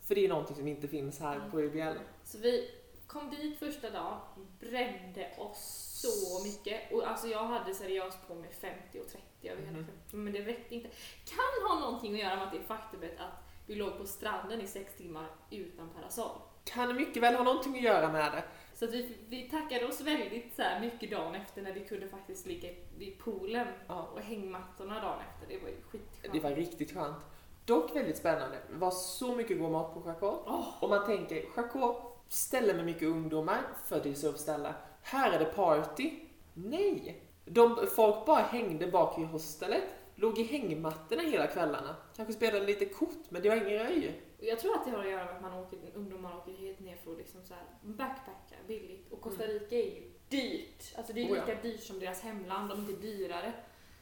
För 0.06 0.14
det 0.14 0.24
är 0.24 0.28
någonting 0.28 0.56
som 0.56 0.68
inte 0.68 0.88
finns 0.88 1.20
här 1.20 1.40
på 1.50 1.60
UBL. 1.60 1.98
Så 2.24 2.38
vi 2.38 2.70
kom 3.06 3.30
dit 3.30 3.58
första 3.58 3.90
dagen, 3.90 4.18
brände 4.60 5.30
oss 5.38 5.88
så 6.02 6.44
mycket. 6.46 6.92
Och 6.92 7.06
alltså 7.08 7.26
jag 7.28 7.44
hade 7.44 7.74
seriöst 7.74 8.18
på 8.28 8.34
mig 8.34 8.50
50 8.60 9.00
och 9.00 9.08
30 9.08 9.48
över 9.48 9.62
hela 9.62 9.76
kroppen, 9.78 10.24
men 10.24 10.32
det 10.32 10.40
räckte 10.40 10.74
inte. 10.74 10.88
Kan 11.24 11.68
ha 11.68 11.80
någonting 11.80 12.14
att 12.14 12.20
göra 12.20 12.36
med 12.36 12.44
att 12.46 12.52
det 12.52 12.60
faktumet 12.60 13.12
att 13.20 13.44
vi 13.66 13.74
låg 13.74 13.98
på 13.98 14.06
stranden 14.06 14.60
i 14.60 14.66
sex 14.66 14.94
timmar 14.96 15.26
utan 15.50 15.90
parasoll. 15.90 16.38
Kan 16.64 16.96
mycket 16.96 17.22
väl 17.22 17.34
ha 17.34 17.44
någonting 17.44 17.76
att 17.76 17.82
göra 17.82 18.12
med 18.12 18.32
det. 18.32 18.44
Så 18.82 18.88
att 18.88 18.94
vi, 18.94 19.16
vi 19.28 19.42
tackade 19.50 19.86
oss 19.86 20.00
väldigt 20.00 20.56
så 20.56 20.62
mycket 20.80 21.10
dagen 21.10 21.34
efter 21.34 21.62
när 21.62 21.72
vi 21.72 21.80
kunde 21.80 22.08
faktiskt 22.08 22.46
ligga 22.46 22.68
vid 22.98 23.18
poolen 23.18 23.66
Ja, 23.88 24.08
och 24.14 24.20
hängmattorna 24.20 24.94
dagen 24.94 25.18
efter. 25.30 25.54
Det 25.54 25.62
var 25.62 25.68
ju 25.68 25.76
skitskönt. 25.90 26.32
det 26.32 26.40
var 26.40 26.50
riktigt 26.50 26.94
skönt. 26.94 27.16
Dock 27.64 27.96
väldigt 27.96 28.16
spännande. 28.16 28.56
Det 28.72 28.78
var 28.78 28.90
så 28.90 29.36
mycket 29.36 29.58
god 29.58 29.70
mat 29.70 29.94
på 29.94 30.02
Jacot. 30.10 30.44
Åh, 30.46 30.82
Och 30.82 30.88
man 30.88 31.06
tänker, 31.06 31.44
Jacot, 31.56 32.24
ställe 32.28 32.74
med 32.74 32.84
mycket 32.84 33.08
ungdomar, 33.08 33.60
för 33.84 34.00
det 34.02 34.10
är 34.10 34.14
surfställe. 34.14 34.74
Här 35.02 35.32
är 35.32 35.38
det 35.38 35.44
party. 35.44 36.10
Nej! 36.54 37.22
De, 37.44 37.86
folk 37.96 38.26
bara 38.26 38.42
hängde 38.42 38.86
bak 38.86 39.18
i 39.18 39.24
hostelet, 39.24 39.82
låg 40.14 40.38
i 40.38 40.42
hängmattorna 40.42 41.22
hela 41.22 41.46
kvällarna. 41.46 41.96
Kanske 42.16 42.32
spelade 42.34 42.66
lite 42.66 42.84
kort, 42.84 43.30
men 43.30 43.42
det 43.42 43.48
var 43.48 43.56
ingen 43.56 43.78
röj. 43.86 44.22
Jag 44.40 44.60
tror 44.60 44.74
att 44.74 44.84
det 44.84 44.90
har 44.90 44.98
att 44.98 45.10
göra 45.10 45.24
med 45.24 45.34
att 45.36 45.42
man 45.42 45.52
åker, 45.54 45.78
ungdomar 45.94 46.36
åker 46.36 46.52
helt 46.52 46.80
ner 46.80 46.96
för 46.96 47.12
att 47.12 47.18
liksom 47.18 47.42
så 47.44 47.54
här 47.54 47.64
backpacka 47.82 48.54
billigt. 48.66 49.12
Och 49.12 49.20
Costa 49.20 49.44
Rica 49.44 49.74
är 49.76 49.94
ju 49.94 50.10
dyrt. 50.28 50.94
Alltså 50.96 51.12
det 51.12 51.20
är 51.20 51.24
Mm. 51.26 51.32
Oh 51.32 51.38
ja. 51.38 51.46
lika 51.46 51.62
dyrt 51.62 51.80
som 51.82 51.98
deras 51.98 52.20
hemland, 52.20 52.72
om 52.72 52.78
inte 52.80 52.92
dyrare. 53.02 53.52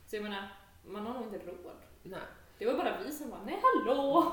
Så 0.06 0.16
jag 0.16 0.22
menar, 0.22 0.48
man 0.86 1.06
har 1.06 1.14
nog 1.14 1.34
inte 1.34 1.46
råd. 1.46 1.76
Nej. 2.02 2.20
Det 2.58 2.66
var 2.66 2.74
bara 2.74 2.98
vi 3.04 3.12
som 3.12 3.30
var 3.30 3.38
nej 3.46 3.60
hallå! 3.62 4.32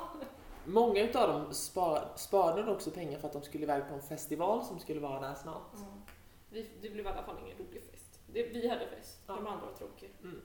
Många 0.65 1.01
utav 1.03 1.29
dem 1.29 1.53
spar, 1.53 2.09
sparade 2.15 2.71
också 2.71 2.91
pengar 2.91 3.19
för 3.19 3.27
att 3.27 3.33
de 3.33 3.41
skulle 3.41 3.63
iväg 3.63 3.87
på 3.89 3.93
en 3.93 4.01
festival 4.01 4.63
som 4.65 4.79
skulle 4.79 4.99
vara 4.99 5.19
där 5.19 5.33
snart. 5.35 5.73
Mm. 5.75 6.01
Vi, 6.49 6.69
det 6.81 6.89
blev 6.89 7.05
i 7.05 7.09
alla 7.09 7.23
fall 7.23 7.35
ingen 7.45 7.57
rolig 7.57 7.83
fest. 7.91 8.19
Det, 8.33 8.43
vi 8.43 8.67
hade 8.67 8.87
fest, 8.87 9.19
Ja. 9.27 9.33
de 9.33 9.47
andra 9.47 9.65
var 9.65 9.73
tråkiga. 9.73 10.09
Mm. 10.23 10.41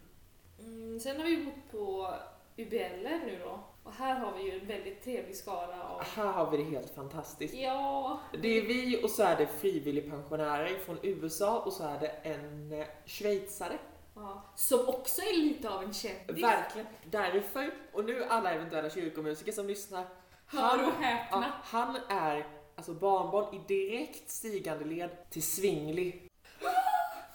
Mm, 0.67 1.01
sen 1.01 1.17
har 1.21 1.25
vi 1.27 1.45
bott 1.45 1.71
på 1.71 2.15
UBL 2.57 3.03
nu 3.27 3.41
då. 3.45 3.61
Och 3.85 3.93
här 3.93 4.15
har 4.21 4.33
vi 4.37 4.43
ju 4.51 4.61
en 4.61 4.67
väldigt 4.67 5.03
trevlig 5.05 5.37
skala 5.37 5.83
av... 5.83 6.03
Här 6.05 6.27
har 6.27 6.51
vi 6.51 6.57
det 6.57 6.63
helt 6.65 6.95
fantastiskt. 6.95 7.55
Ja, 7.55 8.21
Det 8.43 8.49
är 8.59 8.63
vi 8.63 9.05
och 9.05 9.11
så 9.11 9.23
är 9.23 9.37
det 9.37 9.47
frivilligpensionärer 9.47 10.79
från 10.79 10.99
USA 11.03 11.59
och 11.61 11.73
så 11.73 11.85
är 11.85 11.99
det 12.01 12.09
en 12.09 12.73
eh, 12.73 12.87
schweizare. 13.07 13.79
ja. 14.15 14.43
Som 14.57 14.89
också 14.89 15.21
är 15.23 15.37
lite 15.37 15.71
av 15.71 15.83
en 15.83 15.93
kändis. 15.93 16.43
Verkligen. 16.45 16.87
Därför, 17.11 17.71
och 17.93 18.05
nu 18.05 18.25
alla 18.25 18.53
eventuella 18.53 18.91
kyrkomusiker 18.91 19.53
som 19.53 19.67
lyssnar. 19.67 20.05
Hör 20.47 20.79
och 20.79 20.93
Ja, 21.01 21.07
häpna. 21.07 21.53
han 21.63 21.97
är 22.09 22.47
alltså 22.77 22.93
barnbarn 22.95 23.55
i 23.55 23.61
direkt 23.69 24.31
stigande 24.31 24.85
led 24.85 25.31
till 25.31 25.43
Zwingli. 25.43 26.29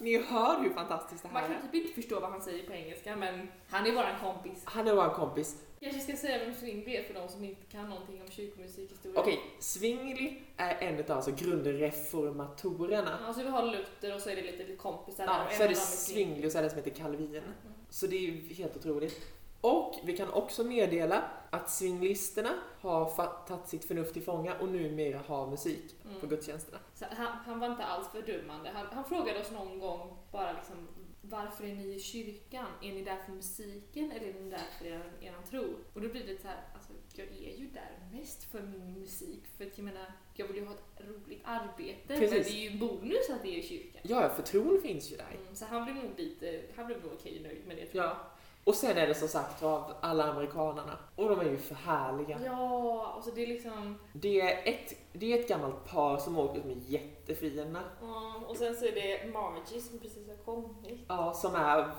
Ni 0.00 0.22
hör 0.22 0.60
hur 0.62 0.70
fantastiskt 0.70 1.22
det 1.22 1.28
Man 1.32 1.42
här 1.42 1.48
kan 1.48 1.56
är. 1.56 1.62
typ 1.62 1.74
inte 1.74 1.94
förstå 1.94 2.20
vad 2.20 2.30
han 2.30 2.42
säger 2.42 2.66
på 2.66 2.72
engelska 2.72 3.16
men 3.16 3.48
han 3.68 3.86
är 3.86 3.92
våran 3.92 4.20
kompis. 4.20 4.62
Han 4.64 4.88
är 4.88 4.94
vår 4.94 5.14
kompis. 5.14 5.56
Jag 5.80 5.92
kanske 5.92 6.12
ska 6.12 6.26
säga 6.26 6.44
vem 6.44 6.54
Swingby 6.54 6.96
är 6.96 7.02
för 7.02 7.14
de 7.14 7.28
som 7.28 7.44
inte 7.44 7.66
kan 7.66 7.88
någonting 7.88 8.22
om 8.22 8.30
kyrkomusikhistoria. 8.30 9.20
Okej, 9.20 9.40
Zwingli 9.58 10.42
är 10.56 10.76
en 10.88 11.04
av 11.04 11.10
alltså 11.10 11.30
grundreformatorerna. 11.36 13.18
Alltså 13.26 13.42
vi 13.42 13.48
har 13.48 13.66
Luther 13.66 14.14
och 14.14 14.20
så 14.20 14.30
är 14.30 14.36
det 14.36 14.42
lite 14.42 14.76
kompisar 14.76 15.26
där. 15.26 15.32
Ja, 15.32 15.56
så 15.56 15.62
är 15.62 15.68
det 15.68 15.74
Zwingli 15.74 16.48
och 16.48 16.52
så 16.52 16.58
är 16.58 16.62
det 16.62 16.70
som 16.70 16.76
heter 16.78 16.90
Calvin. 16.90 17.28
Mm. 17.34 17.42
Så 17.90 18.06
det 18.06 18.16
är 18.16 18.20
ju 18.20 18.54
helt 18.54 18.76
otroligt. 18.76 19.37
Och 19.60 19.94
vi 20.04 20.16
kan 20.16 20.30
också 20.30 20.64
meddela 20.64 21.30
att 21.50 21.70
swinglisterna 21.70 22.50
har 22.80 23.10
tagit 23.46 23.68
sitt 23.68 23.84
förnuft 23.84 24.12
till 24.12 24.22
fånga 24.22 24.54
och 24.58 24.68
numera 24.68 25.18
har 25.26 25.46
musik 25.46 25.94
Mm. 26.04 26.20
på 26.20 26.26
gudstjänsterna. 26.26 26.78
Så 26.94 27.04
han, 27.10 27.26
han 27.26 27.60
var 27.60 27.70
inte 27.70 27.84
alls 27.84 28.08
fördummande. 28.08 28.70
Han, 28.74 28.86
han 28.86 29.04
frågade 29.04 29.40
oss 29.40 29.50
någon 29.50 29.78
gång 29.78 30.16
bara 30.32 30.52
liksom 30.52 30.88
varför 31.22 31.64
är 31.64 31.74
ni 31.74 31.94
i 31.94 32.00
kyrkan? 32.00 32.66
Är 32.82 32.92
ni 32.92 33.02
där 33.04 33.16
för 33.26 33.32
musiken 33.32 34.12
eller 34.12 34.26
är 34.28 34.32
ni 34.40 34.50
där 34.50 34.60
för 34.78 34.86
er, 34.86 35.12
er 35.20 35.34
tro? 35.50 35.64
Och 35.94 36.00
då 36.00 36.08
blir 36.08 36.26
det 36.26 36.40
så 36.42 36.48
här, 36.48 36.56
alltså 36.74 36.92
jag 37.14 37.26
är 37.26 37.56
ju 37.56 37.66
där 37.66 37.98
mest 38.12 38.44
för 38.44 38.62
min 38.62 38.92
musik 39.00 39.42
för 39.56 39.66
att 39.66 39.78
jag 39.78 39.84
menar, 39.84 40.12
jag 40.34 40.46
vill 40.46 40.56
ju 40.56 40.64
ha 40.66 40.74
ett 40.74 41.08
roligt 41.08 41.40
arbete 41.44 41.98
men 42.06 42.18
Precis. 42.18 42.46
det 42.52 42.52
är 42.66 42.70
ju 42.70 42.78
bonus 42.78 43.30
att 43.30 43.42
det 43.42 43.48
är 43.48 43.58
i 43.58 43.62
kyrkan. 43.62 44.00
Ja, 44.04 44.28
för 44.36 44.42
tron 44.42 44.80
finns 44.82 45.12
ju 45.12 45.16
där. 45.16 45.36
Mm, 45.42 45.54
så 45.54 45.64
han 45.64 45.84
blev 45.84 45.96
nog 45.96 46.10
lite, 46.16 46.62
han 46.76 46.86
blev 46.86 47.02
nog 47.02 47.12
okej 47.12 47.40
nöjd 47.42 47.66
med 47.66 47.76
det 47.76 47.86
tror 47.86 48.04
jag. 48.04 48.12
Ja. 48.12 48.30
Och 48.64 48.74
sen 48.74 48.98
är 48.98 49.06
det 49.06 49.14
som 49.14 49.28
sagt 49.28 49.62
av 49.62 49.92
alla 50.00 50.24
amerikanarna. 50.24 50.98
Och 51.16 51.28
de 51.28 51.40
är 51.40 51.44
ju 51.44 51.58
för 51.58 51.74
härliga. 51.74 52.38
Ja, 52.44 53.14
och 53.16 53.24
så 53.24 53.30
det 53.30 53.42
är 53.42 53.46
liksom... 53.46 53.98
Det 54.12 54.40
är 54.40 54.72
ett, 54.72 54.94
det 55.12 55.32
är 55.32 55.40
ett 55.40 55.48
gammalt 55.48 55.84
par 55.84 56.18
som 56.18 56.38
åker 56.38 56.60
som 56.60 56.70
är 56.70 56.74
jättefina. 56.74 57.82
ja, 58.00 58.42
och 58.48 58.56
sen 58.56 58.76
så 58.76 58.84
är 58.84 58.92
det 58.92 59.32
Margie 59.32 59.80
som 59.80 59.98
precis 59.98 60.28
har 60.28 60.36
kommit. 60.36 61.00
Ja, 61.08 61.34
som 61.34 61.54
är 61.54 61.90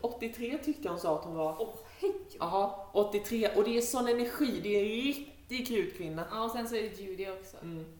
83 0.00 0.58
tyckte 0.58 0.88
hon 0.88 0.98
sa 0.98 1.18
att 1.18 1.24
hon 1.24 1.36
var. 1.36 1.56
Åh, 1.58 1.74
hej! 2.00 2.12
Jaha, 2.38 2.70
83. 2.92 3.48
Och 3.56 3.64
det 3.64 3.76
är 3.76 3.80
sån 3.80 4.08
energi. 4.08 4.60
Det 4.62 4.76
är 4.76 4.82
en 4.82 4.88
riktig 4.88 5.68
krutkvinna. 5.68 6.24
Ja, 6.30 6.44
och 6.44 6.50
sen 6.50 6.68
så 6.68 6.74
är 6.74 6.82
det 6.82 7.00
Judy 7.00 7.30
också. 7.30 7.56
Mm. 7.62 7.98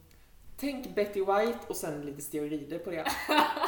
Tänk 0.59 0.95
Betty 0.95 1.19
White 1.19 1.59
och 1.67 1.75
sen 1.75 2.01
lite 2.01 2.21
steroider 2.21 2.79
på 2.79 2.89
det. 2.89 3.05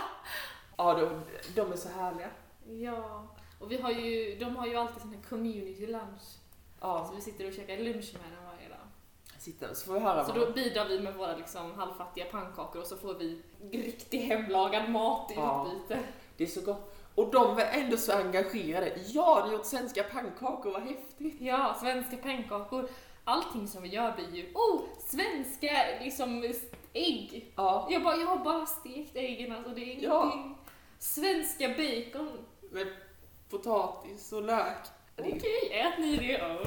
ja, 0.78 0.94
de, 0.94 1.22
de 1.56 1.72
är 1.72 1.76
så 1.76 1.90
härliga. 1.90 2.30
Ja, 2.68 3.28
och 3.60 3.72
vi 3.72 3.82
har 3.82 3.92
ju, 3.92 4.36
de 4.40 4.56
har 4.56 4.68
ju 4.68 4.76
alltid 4.76 5.02
sån 5.02 5.14
här 5.14 5.22
community 5.30 5.88
lunch. 5.88 6.22
Ja, 6.82 7.06
Så 7.10 7.16
vi 7.16 7.22
sitter 7.22 7.48
och 7.48 7.54
käkar 7.54 7.78
lunch 7.78 8.14
med 8.14 8.38
dem 8.38 8.46
varje 8.56 8.70
dag. 8.70 8.78
sitter 9.40 9.74
så 9.74 9.86
får 9.86 9.94
vi 9.94 10.00
höra 10.00 10.26
Så 10.26 10.32
då 10.34 10.52
bidrar 10.52 10.86
vi 10.86 11.00
med 11.00 11.14
våra 11.16 11.36
liksom 11.36 11.74
halvfattiga 11.74 12.26
pannkakor 12.26 12.82
och 12.82 12.88
så 12.88 12.98
får 12.98 13.14
vi 13.14 13.42
riktig 13.72 14.20
hemlagad 14.20 14.90
mat 14.90 15.32
i 15.32 15.34
Ja. 15.36 15.68
utbyte. 15.74 16.00
Det 16.38 16.44
är 16.44 16.48
så 16.48 16.62
gott. 16.62 16.96
Och 17.16 17.32
de 17.32 17.56
var 17.56 17.62
ändå 17.64 17.98
så 17.98 18.12
engagerade. 18.14 18.94
Ja, 19.06 19.36
du 19.42 19.48
har 19.50 19.52
gjort 19.58 19.66
svenska 19.66 20.04
pannkakor, 20.04 20.72
vad 20.72 20.82
häftigt. 20.82 21.42
Ja, 21.42 21.76
svenska 21.82 22.18
pannkakor. 22.18 22.90
Allting 23.24 23.68
som 23.68 23.82
vi 23.84 23.90
gör 23.90 24.12
blir 24.16 24.36
ju, 24.36 24.54
oh, 24.54 24.82
svenska 25.00 25.72
liksom 26.02 26.54
ägg. 26.94 27.54
Ja, 27.56 27.88
Jag, 27.92 28.04
bara, 28.04 28.16
jag 28.16 28.28
har 28.28 28.38
bara 28.38 28.66
stekt 28.66 29.16
äggen 29.16 29.52
alltså, 29.56 29.72
det 29.72 29.82
är 29.82 29.84
ingenting. 29.86 30.10
Ja. 30.10 30.56
Svenska 31.00 31.68
bacon. 31.70 32.30
med 32.72 32.88
potatis 33.50 34.34
och 34.34 34.42
lök. 34.44 34.78
Det 35.16 35.24
är- 35.24 35.36
Okej, 35.36 35.80
ät 35.80 36.00
ni 36.00 36.18
det. 36.18 36.58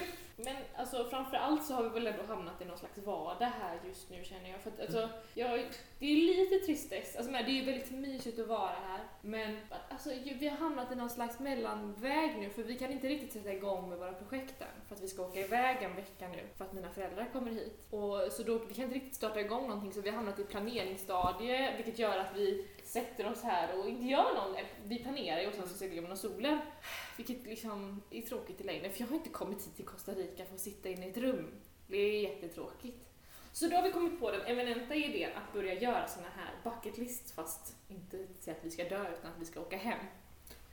Men 0.44 0.56
alltså 0.76 1.04
framför 1.04 1.36
allt 1.36 1.64
så 1.64 1.74
har 1.74 1.82
vi 1.82 1.88
väl 1.88 2.06
ändå 2.06 2.22
hamnat 2.28 2.62
i 2.62 2.64
någon 2.64 2.78
slags 2.78 2.98
vardag 2.98 3.46
här 3.60 3.78
just 3.88 4.10
nu 4.10 4.24
känner 4.24 4.50
jag. 4.50 4.60
För 4.60 4.70
att, 4.70 4.80
alltså, 4.80 5.08
jag 5.34 5.50
det 5.98 6.06
är 6.06 6.16
lite 6.16 6.66
tristess, 6.66 7.16
Alltså, 7.16 7.32
men 7.32 7.44
det 7.44 7.50
är 7.50 7.52
ju 7.52 7.64
väldigt 7.64 7.90
mysigt 7.90 8.38
att 8.38 8.46
vara 8.46 8.66
här. 8.88 9.00
Men 9.20 9.58
alltså, 9.88 10.10
vi 10.38 10.48
har 10.48 10.56
hamnat 10.56 10.92
i 10.92 10.94
någon 10.94 11.10
slags 11.10 11.38
mellanväg 11.40 12.36
nu 12.38 12.50
för 12.50 12.62
vi 12.62 12.78
kan 12.78 12.92
inte 12.92 13.08
riktigt 13.08 13.32
sätta 13.32 13.52
igång 13.52 13.88
med 13.88 13.98
våra 13.98 14.12
projekt 14.12 14.60
än. 14.60 14.66
För 14.88 14.94
att 14.94 15.02
vi 15.02 15.08
ska 15.08 15.22
åka 15.22 15.40
iväg 15.40 15.82
en 15.82 15.96
vecka 15.96 16.28
nu 16.28 16.38
för 16.56 16.64
att 16.64 16.72
mina 16.72 16.90
föräldrar 16.90 17.28
kommer 17.32 17.50
hit. 17.50 17.86
Och, 17.90 18.32
så 18.32 18.42
då, 18.42 18.58
vi 18.58 18.74
kan 18.74 18.84
inte 18.84 18.96
riktigt 18.96 19.14
starta 19.14 19.40
igång 19.40 19.62
någonting 19.68 19.92
så 19.92 20.00
vi 20.00 20.08
har 20.08 20.16
hamnat 20.16 20.38
i 20.38 20.44
planeringsstadie 20.44 21.76
vilket 21.76 21.98
gör 21.98 22.18
att 22.18 22.36
vi 22.36 22.66
sätter 22.90 23.30
oss 23.32 23.42
här 23.42 23.78
och 23.78 23.88
inte 23.88 24.06
gör 24.06 24.34
någon. 24.34 24.56
Vi 24.84 24.98
planerar 24.98 25.40
ju 25.40 25.46
och 25.48 25.54
sen 25.54 25.68
så 25.68 25.74
seglar 25.74 26.02
man 26.02 26.12
och 26.12 26.18
solen. 26.18 26.58
Vilket 27.16 27.44
liksom 27.44 28.02
är 28.10 28.22
tråkigt 28.22 28.60
i 28.60 28.64
längden 28.64 28.92
för 28.92 29.00
jag 29.00 29.06
har 29.08 29.16
inte 29.16 29.28
kommit 29.28 29.58
hit 29.66 29.76
till 29.76 29.84
Costa 29.84 30.12
Rica 30.12 30.44
för 30.44 30.54
att 30.54 30.60
sitta 30.60 30.88
inne 30.88 31.06
i 31.06 31.10
ett 31.10 31.16
rum. 31.16 31.50
Det 31.86 31.96
är 31.96 32.20
jättetråkigt. 32.22 33.06
Så 33.52 33.68
då 33.68 33.76
har 33.76 33.82
vi 33.82 33.92
kommit 33.92 34.20
på 34.20 34.30
den 34.30 34.40
eminenta 34.40 34.94
idén 34.94 35.30
att 35.36 35.52
börja 35.52 35.74
göra 35.74 36.06
såna 36.08 36.26
här 36.36 36.50
bucket 36.70 36.98
lists 36.98 37.32
fast 37.32 37.76
inte 37.88 38.26
säga 38.40 38.56
att 38.56 38.64
vi 38.64 38.70
ska 38.70 38.84
dö 38.84 39.00
utan 39.18 39.32
att 39.32 39.38
vi 39.40 39.44
ska 39.44 39.60
åka 39.60 39.76
hem. 39.76 39.98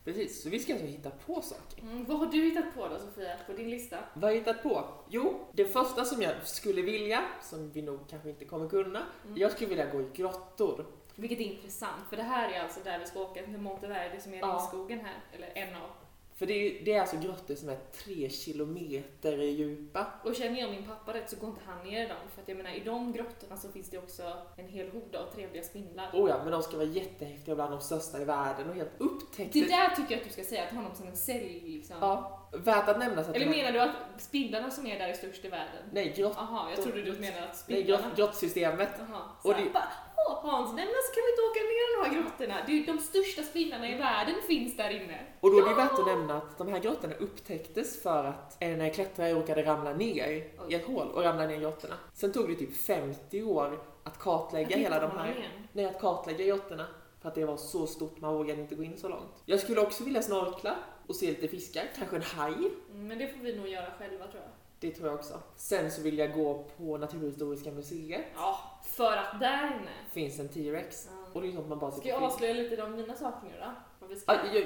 Precis, 0.03 0.43
så 0.43 0.49
vi 0.49 0.59
ska 0.59 0.73
alltså 0.73 0.87
hitta 0.87 1.09
på 1.09 1.41
saker. 1.41 1.81
Mm, 1.81 2.05
vad 2.05 2.19
har 2.19 2.25
du 2.25 2.43
hittat 2.43 2.73
på 2.75 2.87
då 2.87 2.99
Sofia, 2.99 3.37
på 3.47 3.53
din 3.53 3.69
lista? 3.69 3.97
Vad 4.13 4.23
har 4.23 4.29
jag 4.31 4.37
hittat 4.37 4.63
på? 4.63 4.87
Jo, 5.09 5.47
det 5.53 5.65
första 5.65 6.05
som 6.05 6.21
jag 6.21 6.47
skulle 6.47 6.81
vilja, 6.81 7.23
som 7.41 7.71
vi 7.71 7.81
nog 7.81 7.99
kanske 8.09 8.29
inte 8.29 8.45
kommer 8.45 8.69
kunna, 8.69 9.03
Mm. 9.25 9.37
jag 9.37 9.51
skulle 9.51 9.69
vilja 9.69 9.85
gå 9.91 10.01
i 10.01 10.05
grottor. 10.13 10.85
Vilket 11.19 11.39
är 11.39 11.43
intressant, 11.43 12.03
för 12.09 12.17
det 12.17 12.23
här 12.23 12.49
är 12.49 12.59
alltså 12.61 12.79
där 12.83 12.99
vi 12.99 13.05
ska 13.05 13.19
åka 13.19 13.43
till 13.43 13.57
Monteverde 13.57 14.21
som 14.21 14.33
är 14.33 14.37
Ja. 14.37 14.59
skogen 14.59 14.99
här, 14.99 15.15
eller 15.33 15.51
en 15.55 15.75
av. 15.75 15.89
För 16.35 16.45
det 16.45 16.53
är, 16.53 16.85
det 16.85 16.93
är 16.93 17.01
alltså 17.01 17.17
grottor 17.17 17.55
som 17.55 17.69
är 17.69 17.77
tre 17.91 18.29
kilometer 18.29 19.37
djupa. 19.37 20.07
Och 20.23 20.35
känner 20.35 20.61
jag 20.61 20.71
min 20.71 20.85
pappa 20.85 21.13
rätt 21.13 21.29
så 21.29 21.35
går 21.35 21.49
inte 21.49 21.61
han 21.65 21.85
ner 21.87 22.05
i 22.05 22.07
dem, 22.07 22.17
för 22.35 22.41
att 22.41 22.47
jag 22.47 22.57
menar 22.57 22.71
i 22.71 22.79
de 22.79 23.11
grottorna 23.13 23.57
så 23.57 23.69
finns 23.71 23.89
det 23.89 23.97
också 23.97 24.33
en 24.57 24.67
hel 24.67 24.89
hord 24.91 25.15
av 25.15 25.33
trevliga 25.35 25.63
spindlar. 25.63 26.09
Oh 26.13 26.29
ja, 26.29 26.39
men 26.43 26.51
de 26.51 26.63
ska 26.63 26.77
vara 26.77 26.87
jättehäftiga, 26.87 27.55
bland 27.55 27.71
de 27.71 27.81
största 27.81 28.21
i 28.21 28.25
världen 28.25 28.69
och 28.69 28.75
helt 28.75 28.91
upptäckta. 28.97 29.59
Det 29.59 29.65
där 29.65 29.89
tycker 29.95 30.11
jag 30.11 30.19
att 30.21 30.27
du 30.27 30.33
ska 30.33 30.43
säga, 30.43 30.63
att 30.63 30.73
ha 30.73 30.81
dem 30.81 30.95
som 30.95 31.07
en 31.07 31.17
cell 31.17 31.61
liksom. 31.63 31.95
Ja, 32.01 32.46
värt 32.57 32.89
att 32.89 32.99
nämna. 32.99 33.23
Så 33.23 33.29
att 33.29 33.35
Eller 33.35 33.45
menar 33.49 33.71
du 33.71 33.79
att 33.79 33.91
spindlarna 34.17 34.71
som 34.71 34.87
är 34.87 34.99
där 34.99 35.07
är 35.09 35.13
störst 35.13 35.45
i 35.45 35.47
världen? 35.49 35.83
Nej, 35.91 36.13
grott, 36.17 36.33
Jaha, 36.35 36.69
jag 36.75 36.83
trodde 36.83 37.01
du 37.01 37.11
menade 37.13 37.43
att 37.43 37.47
nej 37.49 37.55
spindlarna... 37.55 38.03
grott, 38.07 38.17
grottsystemet. 38.17 38.89
Jaha, 38.99 39.21
Och 39.37 39.41
så 39.41 39.53
det- 39.63 39.73
bara, 39.73 39.87
Åh 40.29 40.39
Hans, 40.51 40.73
nej 40.75 40.85
så 40.85 41.13
kan 41.13 41.23
vi 41.25 41.31
inte 41.31 41.41
åka 41.49 41.59
ner 41.59 41.85
i 41.87 41.95
de 41.95 42.09
här 42.09 42.23
grottorna? 42.23 42.55
Det 42.65 42.71
är 42.71 42.75
ju 42.75 42.85
de 42.85 42.99
största 42.99 43.43
spindlarna 43.43 43.89
i 43.89 43.97
världen 43.97 44.35
finns 44.47 44.77
där 44.77 44.89
inne. 44.89 45.19
Och 45.39 45.51
då 45.51 45.57
är 45.57 45.61
det 45.61 45.69
Ja! 45.69 45.75
värt 45.75 45.99
att 45.99 46.05
nämna 46.05 46.37
att 46.37 46.57
de 46.57 46.67
här 46.67 46.79
grottorna 46.79 47.13
upptäcktes 47.13 48.01
för 48.03 48.23
att 48.23 48.57
en 48.59 48.91
klättrare 48.91 49.33
råkade 49.33 49.65
ramla 49.65 49.93
ner 49.93 50.27
i 50.67 50.73
ett 50.75 50.85
hål 50.87 51.07
och 51.13 51.23
ramla 51.23 51.45
ner 51.47 51.55
i 51.55 51.59
grottorna. 51.59 51.95
Sen 52.13 52.31
tog 52.33 52.49
det 52.49 52.55
typ 52.55 52.77
50 52.77 53.43
år 53.43 53.79
att 54.03 54.19
kartlägga 54.19 54.69
Jag 54.71 54.77
hela 54.77 54.99
de 54.99 55.11
här, 55.17 55.49
nej 55.73 55.85
att 55.85 56.01
kartlägga 56.01 56.45
grottorna. 56.45 56.85
För 57.21 57.29
att 57.29 57.35
det 57.35 57.45
var 57.45 57.57
så 57.57 57.87
stort, 57.87 58.19
man 58.21 58.33
vågade 58.33 58.61
inte 58.61 58.75
gå 58.75 58.83
in 58.83 58.97
så 58.97 59.09
långt. 59.09 59.41
Jag 59.45 59.59
skulle 59.59 59.81
också 59.81 60.03
vilja 60.03 60.21
snorkla 60.21 60.75
och 61.07 61.15
se 61.15 61.27
lite 61.27 61.47
fiskar, 61.47 61.83
kanske 61.95 62.15
en 62.15 62.21
haj. 62.21 62.53
Mm, 62.53 63.07
Men 63.07 63.17
det 63.17 63.27
får 63.27 63.39
vi 63.39 63.55
nog 63.55 63.67
göra 63.67 63.91
själva 63.99 64.27
tror 64.27 64.43
jag. 64.43 64.51
Det 64.79 64.91
tror 64.91 65.07
jag 65.07 65.15
också. 65.15 65.41
Sen 65.55 65.91
så 65.91 66.01
vill 66.01 66.17
jag 66.17 66.33
gå 66.33 66.65
på 66.77 66.97
Naturhistoriska 66.97 67.71
museet. 67.71 68.25
Ja, 68.35 68.79
för 68.85 69.17
att 69.17 69.39
där 69.39 69.65
inne. 69.67 69.91
finns 70.11 70.39
en 70.39 70.49
T-rex. 70.49 71.09
Ja. 71.11 71.29
Och 71.33 71.41
det 71.41 71.47
är 71.47 71.51
sånt 71.51 71.67
man 71.69 71.79
bara 71.79 71.91
Ska 71.91 72.09
jag 72.09 72.23
avslöja 72.23 72.53
lite 72.53 72.83
om 72.83 72.95
mina 72.95 73.15
saker 73.15 73.47
nu 73.47 73.53
då? 73.59 73.71
Vad 73.99 74.09
vi 74.09 74.15
ska... 74.15 74.33
Ja, 74.33 74.39
jag, 74.53 74.65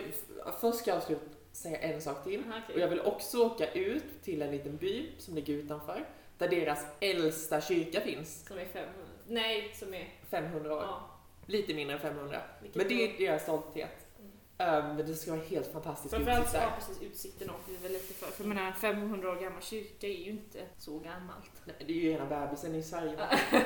först 0.59 0.79
ska 0.79 0.91
jag 0.91 0.97
avsluta 0.97 1.21
säga 1.51 1.77
en 1.77 2.01
sak 2.01 2.23
till. 2.23 2.43
Aha, 2.47 2.59
okej. 2.63 2.75
Och 2.75 2.81
jag 2.81 2.87
vill 2.87 3.01
också 3.01 3.45
åka 3.45 3.71
ut 3.71 4.23
till 4.23 4.41
en 4.41 4.51
liten 4.51 4.77
by 4.77 5.09
som 5.17 5.35
ligger 5.35 5.53
utanför. 5.53 6.05
Där 6.37 6.47
deras 6.47 6.85
äldsta 6.99 7.61
kyrka 7.61 8.01
finns. 8.01 8.45
Som 8.47 8.57
är 8.57 8.65
500. 8.65 8.93
Nej, 9.27 9.71
som 9.75 9.93
är... 9.93 10.09
500 10.29 10.75
år. 10.75 10.81
Ja. 10.81 11.09
Lite 11.45 11.73
mindre 11.73 11.95
än 11.95 12.01
500. 12.01 12.41
vilket 12.61 12.77
Men 12.77 12.87
det 12.87 12.93
är 12.93 13.17
deras 13.27 13.43
stolthet. 13.43 14.00
Um, 14.61 14.95
men 14.95 14.97
det 15.07 15.15
ska 15.15 15.31
vara 15.31 15.41
helt 15.43 15.71
fantastiskt 15.73 16.13
Framförallt 16.13 16.39
utsikt 16.39 16.51
så, 16.51 16.57
där. 16.57 16.63
ja 16.65 16.71
precis, 16.79 17.01
utsikten 17.01 17.49
åker 17.49 17.71
vi 17.71 17.77
väl 17.77 17.91
lite 17.91 18.13
för. 18.13 18.27
För 18.27 18.43
jag 18.43 18.47
menar, 18.55 18.71
500 18.71 19.29
år 19.31 19.35
gammal 19.35 19.61
kyrka 19.61 20.07
är 20.07 20.11
ju 20.25 20.31
inte 20.31 20.59
så 20.77 20.99
gammalt. 20.99 21.51
Nej, 21.65 21.75
Det 21.79 21.93
är 21.93 21.97
ju 21.97 22.11
ena 22.11 22.25
bebisen 22.25 22.75
i 22.75 22.83
Sverige. 22.83 23.17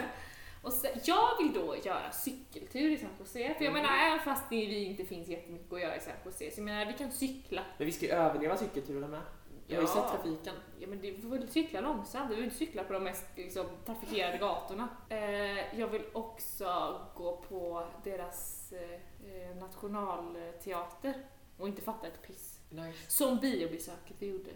Och 0.62 0.74
sen, 0.74 0.92
jag 1.04 1.38
vill 1.38 1.54
då 1.54 1.76
göra 1.84 2.12
cykeltur 2.12 2.92
i 2.92 2.98
San 2.98 3.10
Jose. 3.20 3.54
För 3.58 3.64
jag 3.66 3.72
Mm. 3.72 3.74
menar, 3.74 3.98
även 4.08 4.20
fast 4.20 4.44
det 4.50 4.56
vi 4.56 4.84
inte 4.84 5.06
finns 5.06 5.28
jättemycket 5.28 5.74
att 5.74 5.82
göra 5.82 5.96
i 5.98 6.00
San 6.00 6.14
Jose, 6.26 6.52
så 6.52 6.60
jag 6.60 6.66
menar, 6.66 6.86
vi 6.86 6.94
kan 6.98 7.12
cykla. 7.12 7.62
Men 7.78 7.86
vi 7.86 7.92
ska 7.94 8.06
ju 8.06 8.12
överleva 8.12 8.58
cykelturen 8.58 9.10
med. 9.12 9.22
Jag 9.68 9.76
har 9.78 9.82
ju 9.82 9.88
sett 9.88 10.12
trafiken. 10.12 10.56
Ja 10.80 10.88
men 10.88 11.02
vi 11.02 11.22
får 11.22 11.30
väl 11.30 11.50
cykla 11.50 11.82
långsamt, 11.82 12.26
vi 12.26 12.28
behöver 12.28 12.44
inte 12.44 12.56
cykla 12.58 12.84
på 12.84 12.94
de 12.94 13.04
mest 13.04 13.26
liksom, 13.36 13.66
trafikerade 13.86 14.38
gatorna. 14.38 14.88
Eh, 15.10 15.80
jag 15.80 15.88
vill 15.88 16.04
också 16.14 17.00
gå 17.16 17.38
på 17.50 17.88
deras 18.04 18.72
eh, 18.74 19.50
eh, 19.50 19.56
nationalteater 19.56 21.26
och 21.58 21.68
inte 21.68 21.82
fatta 21.82 22.08
ett 22.08 22.22
piss. 22.22 22.60
Nice. 22.70 23.12
Som 23.12 23.38
biobesöket 23.40 24.16
vi 24.20 24.28
gjorde. 24.28 24.52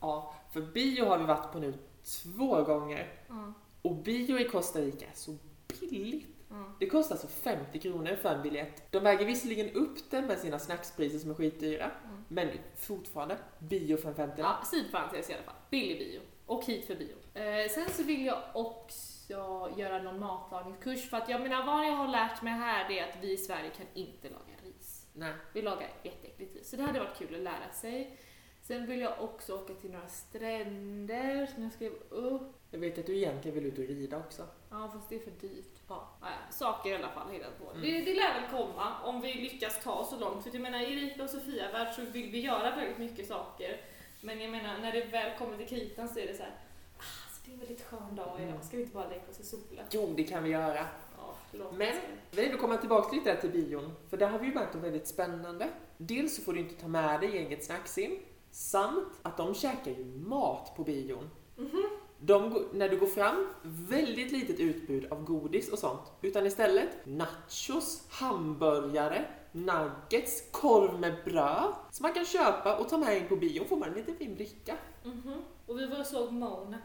Ja, 0.00 0.34
för 0.52 0.60
bio 0.60 1.04
har 1.04 1.18
vi 1.18 1.24
varit 1.24 1.52
på 1.52 1.58
nu 1.58 1.74
två 2.22 2.62
gånger. 2.62 3.20
Ja, 3.28 3.52
Och 3.82 3.94
bio 3.94 4.38
i 4.38 4.48
Costa 4.48 4.78
Rica 4.80 5.06
är 5.06 5.14
så 5.14 5.36
billigt. 5.80 6.35
Ja. 6.48 6.64
Det 6.80 6.86
kostar 6.86 7.14
alltså 7.14 7.28
50 7.28 7.78
kronor 7.78 8.16
för 8.16 8.34
en 8.34 8.42
biljett. 8.42 8.92
De 8.92 8.98
väger 8.98 9.26
visserligen 9.26 9.70
upp 9.70 10.10
det 10.10 10.22
med 10.22 10.38
sina 10.38 10.58
snackspriser 10.58 11.18
som 11.18 11.30
är 11.30 11.34
skitdyra. 11.34 11.84
Mm. 11.84 12.24
Men 12.28 12.48
fortfarande, 12.76 13.38
bio 13.58 13.96
för 13.96 14.08
en 14.08 14.14
50 14.14 14.34
Ja, 14.38 14.58
sidparentes 14.64 15.30
i 15.30 15.34
alla 15.34 15.42
fall. 15.42 15.54
Billig 15.70 15.98
bio. 15.98 16.20
Och 16.46 16.64
hit 16.64 16.86
för 16.86 16.94
bio. 16.94 17.16
Eh, 17.34 17.70
sen 17.70 17.88
så 17.90 18.02
vill 18.02 18.26
jag 18.26 18.42
också 18.54 19.70
göra 19.76 20.02
någon 20.02 20.18
matlagningskurs 20.18 21.10
för 21.10 21.16
att 21.16 21.28
jag 21.28 21.40
menar 21.40 21.66
vad 21.66 21.86
jag 21.86 21.92
har 21.92 22.08
lärt 22.08 22.42
mig 22.42 22.52
här 22.52 22.88
det 22.88 22.98
är 22.98 23.08
att 23.08 23.18
vi 23.20 23.32
i 23.32 23.36
Sverige 23.36 23.70
kan 23.70 23.86
inte 23.94 24.28
laga 24.28 24.52
ris. 24.64 25.06
Nej. 25.12 25.32
Vi 25.52 25.62
lagar 25.62 25.88
jätteäckligt 26.02 26.56
ris. 26.56 26.70
Så 26.70 26.76
det 26.76 26.82
hade 26.82 26.98
varit 26.98 27.18
kul 27.18 27.34
att 27.34 27.40
lära 27.40 27.72
sig. 27.72 28.18
Sen 28.62 28.86
vill 28.86 29.00
jag 29.00 29.20
också 29.20 29.54
åka 29.54 29.74
till 29.74 29.90
några 29.90 30.08
stränder 30.08 31.46
som 31.46 31.62
jag 31.62 31.72
skrev 31.72 31.92
upp. 32.10 32.56
Jag 32.70 32.78
vet 32.78 32.98
att 32.98 33.06
du 33.06 33.16
egentligen 33.16 33.54
vill 33.54 33.66
ut 33.66 33.78
och 33.78 33.84
rida 33.84 34.18
också. 34.18 34.42
Ja, 34.70 34.90
fast 34.92 35.08
det 35.08 35.14
är 35.16 35.20
för 35.20 35.30
dyrt. 35.30 35.74
Ja, 35.88 36.08
ja, 36.20 36.26
saker 36.50 36.90
i 36.90 36.94
alla 36.94 37.08
fall 37.08 37.30
hittat 37.30 37.58
på. 37.58 37.70
Mm. 37.70 37.82
Det, 37.82 38.00
det 38.00 38.14
lär 38.14 38.40
väl 38.40 38.50
komma 38.50 38.92
om 39.04 39.20
vi 39.20 39.34
lyckas 39.34 39.82
ta 39.84 40.04
så 40.04 40.18
långt. 40.18 40.42
För 40.44 40.50
jag 40.52 40.60
menar, 40.62 40.80
i 40.80 40.92
Erika 40.92 41.22
och 41.24 41.30
Sofia 41.30 41.72
värld 41.72 41.94
så 41.94 42.02
vill 42.02 42.30
vi 42.30 42.40
göra 42.40 42.76
väldigt 42.76 42.98
mycket 42.98 43.28
saker. 43.28 43.80
Men 44.20 44.40
jag 44.40 44.50
menar, 44.50 44.78
när 44.78 44.92
det 44.92 45.04
väl 45.04 45.38
kommer 45.38 45.56
till 45.56 45.68
kritan 45.68 46.08
så 46.08 46.18
är 46.18 46.26
det 46.26 46.34
så 46.34 46.42
här. 46.42 46.52
Ah, 46.98 47.02
alltså, 47.26 47.40
det 47.44 47.50
är 47.50 47.54
en 47.54 47.58
väldigt 47.60 47.82
skön 47.82 48.16
dag 48.16 48.36
idag. 48.38 48.48
Mm. 48.48 48.62
Ska 48.62 48.76
vi 48.76 48.82
inte 48.82 48.94
bara 48.94 49.08
lägga 49.08 49.22
oss 49.30 49.40
i 49.40 49.44
solen? 49.44 49.86
Jo, 49.90 50.14
det 50.16 50.24
kan 50.24 50.42
vi 50.42 50.50
göra. 50.50 50.86
Ja, 51.18 51.70
Men- 51.72 51.88
oss. 51.88 52.02
Jag 52.30 52.42
vill 52.42 52.56
komma 52.58 52.76
tillbaka 52.76 53.16
lite 53.16 53.32
där 53.34 53.40
till 53.40 53.50
bion. 53.50 53.92
För 54.10 54.16
där 54.16 54.26
har 54.28 54.38
vi 54.38 54.46
ju 54.46 54.54
märkt 54.54 54.74
något 54.74 54.84
väldigt 54.84 55.08
spännande. 55.08 55.68
Dels 55.96 56.36
så 56.36 56.42
får 56.42 56.52
du 56.52 56.60
inte 56.60 56.74
ta 56.74 56.88
med 56.88 57.20
dig 57.20 57.38
eget 57.38 57.64
snacksim. 57.64 58.18
Samt 58.50 59.12
att 59.22 59.36
de 59.36 59.54
käkar 59.54 59.90
ju 59.90 60.04
mat 60.04 60.76
på 60.76 60.84
bion. 60.84 61.30
Mhm. 61.56 61.82
De, 62.18 62.64
när 62.72 62.88
du 62.88 62.98
går 62.98 63.06
fram, 63.06 63.46
väldigt 63.62 64.32
litet 64.32 64.60
utbud 64.60 65.12
av 65.12 65.24
godis 65.24 65.72
och 65.72 65.78
sånt. 65.78 66.00
Utan 66.22 66.46
istället 66.46 66.88
nachos, 67.04 68.02
hamburgare, 68.10 69.24
nuggets, 69.52 70.42
korv 70.52 71.00
med 71.00 71.14
bröd. 71.24 71.72
Som 71.90 72.02
man 72.02 72.12
kan 72.12 72.24
köpa 72.24 72.76
och 72.76 72.88
ta 72.88 72.98
med 72.98 73.16
in 73.18 73.28
på 73.28 73.36
bio 73.36 73.64
får 73.64 73.76
man 73.76 73.88
en 73.88 73.94
liten 73.94 74.16
fin 74.16 74.34
bricka. 74.34 74.76
Mhm. 75.04 75.42
Och 75.66 75.78
vi 75.78 75.86
var 75.86 76.00
och 76.00 76.06
såg 76.06 76.32
Mona 76.32 76.78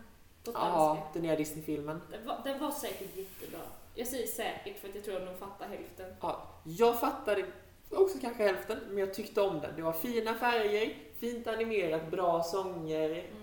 på 0.43 0.51
Ja, 0.51 0.95
spanska. 0.95 1.03
den 1.13 1.21
nya 1.21 1.35
Disney-filmen. 1.35 2.01
Den, 2.11 2.25
var, 2.25 2.41
den 2.43 2.59
var 2.59 2.71
säkert 2.71 3.17
jättebra. 3.17 3.59
Jag 3.95 4.07
säger 4.07 4.27
säkert 4.27 4.81
för 4.81 4.89
att 4.89 4.95
jag 4.95 5.03
tror 5.03 5.15
att 5.17 5.25
de 5.25 5.37
fattar 5.37 5.67
hälften. 5.67 6.05
Ja, 6.21 6.47
jag 6.63 6.99
fattade 6.99 7.45
också 7.89 8.17
kanske 8.21 8.43
hälften, 8.43 8.77
men 8.87 8.97
jag 8.97 9.13
tyckte 9.13 9.41
om 9.41 9.59
den. 9.59 9.75
Det 9.75 9.81
var 9.81 9.93
fina 9.93 10.33
färger, 10.33 10.97
fint 11.19 11.47
animerat, 11.47 12.11
bra 12.11 12.43
sånger. 12.43 13.09
Mm. 13.09 13.40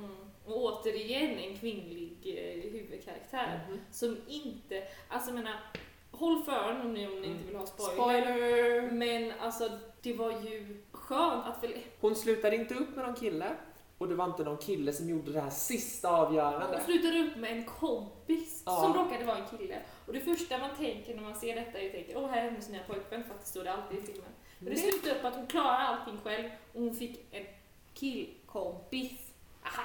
Och 0.49 0.65
återigen 0.65 1.39
en 1.39 1.57
kvinnlig 1.59 2.17
eh, 2.25 2.71
huvudkaraktär 2.73 3.61
Mhm. 3.69 3.81
som 3.91 4.17
inte, 4.29 4.83
alltså 5.09 5.31
jag 5.31 5.35
menar, 5.35 5.61
håll 6.11 6.43
för 6.43 6.53
öronen 6.53 6.87
om 6.87 6.95
ni, 6.95 7.07
om 7.07 7.21
ni 7.21 7.27
inte 7.29 7.45
vill 7.47 7.57
ha 7.57 7.67
spoiler. 7.67 7.95
Spoiler! 7.95 8.91
Men 8.91 9.33
alltså 9.41 9.71
det 10.03 10.13
var 10.13 10.31
ju 10.31 10.83
skönt 10.93 11.47
att 11.47 11.65
väl, 11.65 11.73
Hon 12.01 12.15
slutade 12.17 12.57
inte 12.57 12.75
upp 12.75 12.97
med 12.97 13.05
någon 13.07 13.15
kille 13.15 13.51
och 13.99 14.09
det 14.09 14.15
var 14.15 14.25
inte 14.25 14.45
någon 14.45 14.57
kille 14.59 14.93
som 14.93 15.09
gjorde 15.09 15.33
det 15.33 15.41
här 15.41 15.51
sista 15.51 16.09
hon 16.09 16.19
avgörande. 16.27 16.81
slutade 16.85 17.19
upp 17.19 17.37
med 17.37 17.53
en 17.53 17.65
kompis 17.65 18.63
Ja. 18.67 18.81
som 18.83 18.95
råkade 18.95 19.25
vara 19.25 19.39
en 19.39 19.59
kille. 19.59 19.81
Och 20.07 20.13
det 20.13 20.21
första 20.21 20.59
man 20.59 20.77
tänker 20.77 21.15
när 21.15 21.23
man 21.23 21.35
ser 21.35 21.55
detta 21.57 21.79
är 21.79 21.83
ju 21.83 21.91
tänker, 21.91 22.17
åh 22.17 22.29
här 22.29 22.39
är 22.47 22.51
hennes 22.51 22.69
nya 22.69 22.81
pojkvän, 22.87 23.25
för 23.25 23.35
att 23.35 23.41
det 23.41 23.47
står 23.47 23.65
det 23.65 23.73
alltid 23.73 23.99
i 23.99 24.03
filmen. 24.03 24.31
Men 24.59 24.73
det 24.75 24.79
slutade 24.79 25.19
upp 25.19 25.25
att 25.25 25.35
hon 25.35 25.47
klarade 25.47 25.79
allting 25.89 26.19
själv 26.25 26.49
och 26.75 26.81
hon 26.81 26.95
fick 26.97 27.21
en 27.31 27.47
killkompis. 27.95 29.13
Aha! 29.65 29.85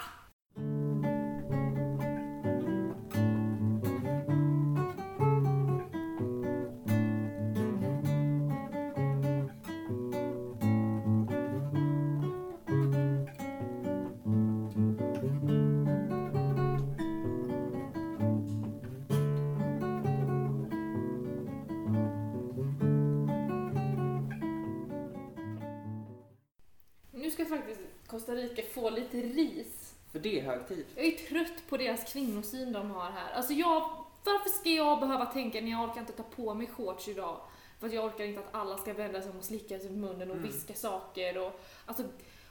Kvinnosyn 32.13 32.73
de 32.73 32.91
har 32.91 33.11
här. 33.11 33.31
Alltså 33.33 33.53
jag, 33.53 33.89
varför 34.23 34.49
ska 34.49 34.69
jag 34.69 34.99
behöva 34.99 35.25
tänka 35.25 35.61
när 35.61 35.71
jag 35.71 35.89
orkar 35.89 36.01
inte 36.01 36.13
ta 36.13 36.23
på 36.23 36.53
mig 36.53 36.67
shorts 36.67 37.07
idag? 37.07 37.37
För 37.79 37.87
att 37.87 37.93
jag 37.93 38.05
orkar 38.05 38.23
inte 38.23 38.39
att 38.39 38.55
alla 38.55 38.77
ska 38.77 38.93
vända 38.93 39.21
sig 39.21 39.31
om 39.31 39.37
och 39.37 39.43
slicka 39.43 39.79
sig 39.79 39.87
i 39.87 39.91
munnen 39.95 40.31
och 40.31 40.37
Mm. 40.37 40.47
viska 40.51 40.73
saker 40.73 41.37
och 41.47 41.59
alltså 41.85 42.03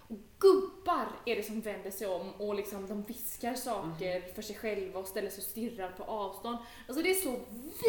och 0.09 0.19
gubbar 0.39 1.07
är 1.27 1.37
det 1.37 1.43
som 1.43 1.61
vänder 1.61 1.91
sig 1.91 2.07
om 2.07 2.33
och 2.39 2.55
liksom 2.55 2.87
de 2.89 3.03
viskar 3.03 3.55
saker 3.55 4.21
Mhm. 4.21 4.35
för 4.35 4.43
sig 4.43 4.57
själva 4.57 5.01
och 5.01 5.07
ställer 5.07 5.31
sig 5.31 5.39
och 5.39 5.45
stirrar 5.45 5.91
på 5.91 6.03
avstånd. 6.05 6.59
Alltså 6.89 7.03
det 7.03 7.11
är 7.11 7.15
så 7.15 7.37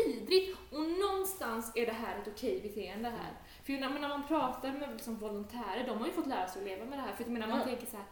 vidrigt 0.06 0.58
och 0.72 0.82
någonstans 0.82 1.72
är 1.76 1.86
det 1.86 1.92
här 1.92 2.20
ett 2.22 2.28
okej 2.28 2.60
beteende 2.64 3.10
här. 3.10 3.32
För 3.64 3.74
jag 3.74 3.82
menar, 3.82 4.00
när 4.00 4.08
man 4.10 4.28
pratar 4.28 4.72
med 4.74 4.90
liksom 4.94 5.16
volontärer, 5.18 5.84
de 5.88 5.98
har 5.98 6.08
ju 6.08 6.14
fått 6.14 6.28
lära 6.28 6.48
sig 6.48 6.62
att 6.62 6.68
leva 6.68 6.86
med 6.86 6.98
det 7.00 7.02
här. 7.04 7.14
För 7.16 7.24
jag 7.24 7.32
menar, 7.32 7.48
man 7.48 7.60
Ja. 7.60 7.66
tänker 7.66 7.86
så 7.86 7.98
här. 7.98 8.06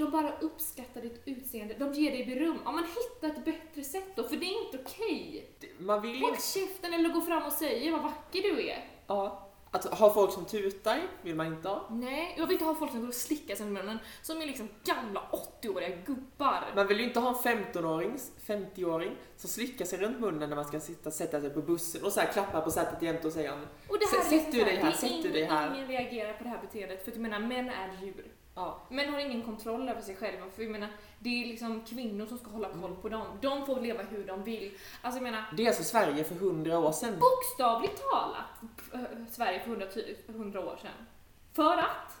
De 0.00 0.10
bara 0.10 0.32
uppskattar 0.40 1.00
ditt 1.00 1.22
utseende, 1.24 1.74
de 1.78 1.92
ger 1.92 2.10
dig 2.10 2.26
beröm. 2.26 2.58
Ja 2.64 2.72
men 2.72 2.84
hitta 2.84 3.26
ett 3.26 3.44
bättre 3.44 3.82
sätt 3.84 4.16
då, 4.16 4.22
för 4.24 4.36
det 4.36 4.46
är 4.46 4.66
inte 4.66 4.78
okej. 4.84 5.50
Man 5.78 6.02
vill 6.02 6.20
Håll 6.20 6.30
inte... 6.30 6.42
käften 6.42 6.94
eller 6.94 7.08
gå 7.08 7.20
fram 7.20 7.42
och 7.42 7.52
säga 7.52 7.92
vad 7.92 8.02
vacker 8.02 8.42
du 8.42 8.68
är. 8.68 8.84
Ja. 9.06 9.46
Att 9.72 9.84
ha 9.84 10.14
folk 10.14 10.32
som 10.32 10.44
tutar 10.44 11.02
vill 11.22 11.34
man 11.34 11.46
inte 11.46 11.68
ha. 11.68 11.88
Nej, 11.90 12.34
jag 12.38 12.46
vill 12.46 12.52
inte 12.52 12.64
ha 12.64 12.74
folk 12.74 12.90
som 12.90 13.00
går 13.00 13.08
och 13.08 13.14
slickar 13.14 13.54
sig 13.54 13.66
i 13.66 13.70
munnen, 13.70 13.98
som 14.22 14.42
är 14.42 14.46
liksom 14.46 14.68
gamla 14.84 15.22
80-åriga 15.62 15.96
gubbar. 16.06 16.64
Man 16.74 16.86
vill 16.86 16.98
ju 16.98 17.04
inte 17.04 17.20
ha 17.20 17.28
en 17.28 17.64
15-åring, 17.64 18.16
50-åring 18.46 19.16
som 19.36 19.50
slickar 19.50 19.84
sig 19.84 19.98
runt 19.98 20.20
munnen 20.20 20.48
när 20.48 20.56
man 20.56 20.64
ska 20.64 20.80
sitta, 20.80 21.10
sätta 21.10 21.40
sig 21.40 21.50
på 21.50 21.62
bussen 21.62 22.04
och 22.04 22.12
så 22.12 22.20
här 22.20 22.32
klappar 22.32 22.60
på 22.60 22.70
sätet 22.70 23.02
jämt 23.02 23.24
och 23.24 23.32
säger 23.32 23.52
Och 23.88 23.98
det 23.98 24.16
här 24.16 24.24
Sätt- 24.24 24.52
du 24.52 24.64
dig 24.64 24.76
här, 24.76 24.92
sätt 24.92 25.22
du 25.22 25.30
dig 25.30 25.44
här. 25.44 25.74
Ingen 25.74 25.88
reagerar 25.88 26.32
på 26.32 26.44
det 26.44 26.50
här 26.50 26.60
beteendet, 26.60 27.04
för 27.04 27.10
att 27.10 27.16
jag 27.16 27.22
menar, 27.22 27.38
män 27.38 27.68
är 27.68 28.04
djur. 28.04 28.26
Ja. 28.54 28.78
Män 28.88 29.12
har 29.12 29.20
ingen 29.20 29.42
kontroll 29.42 29.88
över 29.88 30.00
sig 30.02 30.16
själva, 30.16 30.46
för 30.50 30.62
jag 30.62 30.72
menar, 30.72 30.88
det 31.18 31.42
är 31.42 31.46
liksom 31.48 31.80
kvinnor 31.84 32.26
som 32.26 32.38
ska 32.38 32.50
hålla 32.50 32.68
koll 32.68 32.84
Mm. 32.90 33.00
på 33.02 33.08
dem. 33.08 33.26
De 33.40 33.66
får 33.66 33.80
leva 33.80 34.02
hur 34.02 34.26
de 34.26 34.42
vill. 34.42 34.72
Alltså 35.02 35.16
jag 35.18 35.22
menar, 35.22 35.44
Det 35.56 35.62
är 35.62 35.66
alltså 35.66 35.84
Sverige 35.84 36.24
för 36.24 36.34
100 36.34 36.78
år 36.78 36.92
sedan. 36.92 37.18
bokstavligt 37.20 38.02
talat, 38.10 38.44
eh, 38.92 39.00
Sverige 39.30 39.60
för 39.60 39.70
100, 39.70 39.86
ty- 39.94 40.14
100 40.26 40.60
år 40.60 40.76
sedan. 40.82 41.06
För 41.52 41.76
att? 41.76 42.16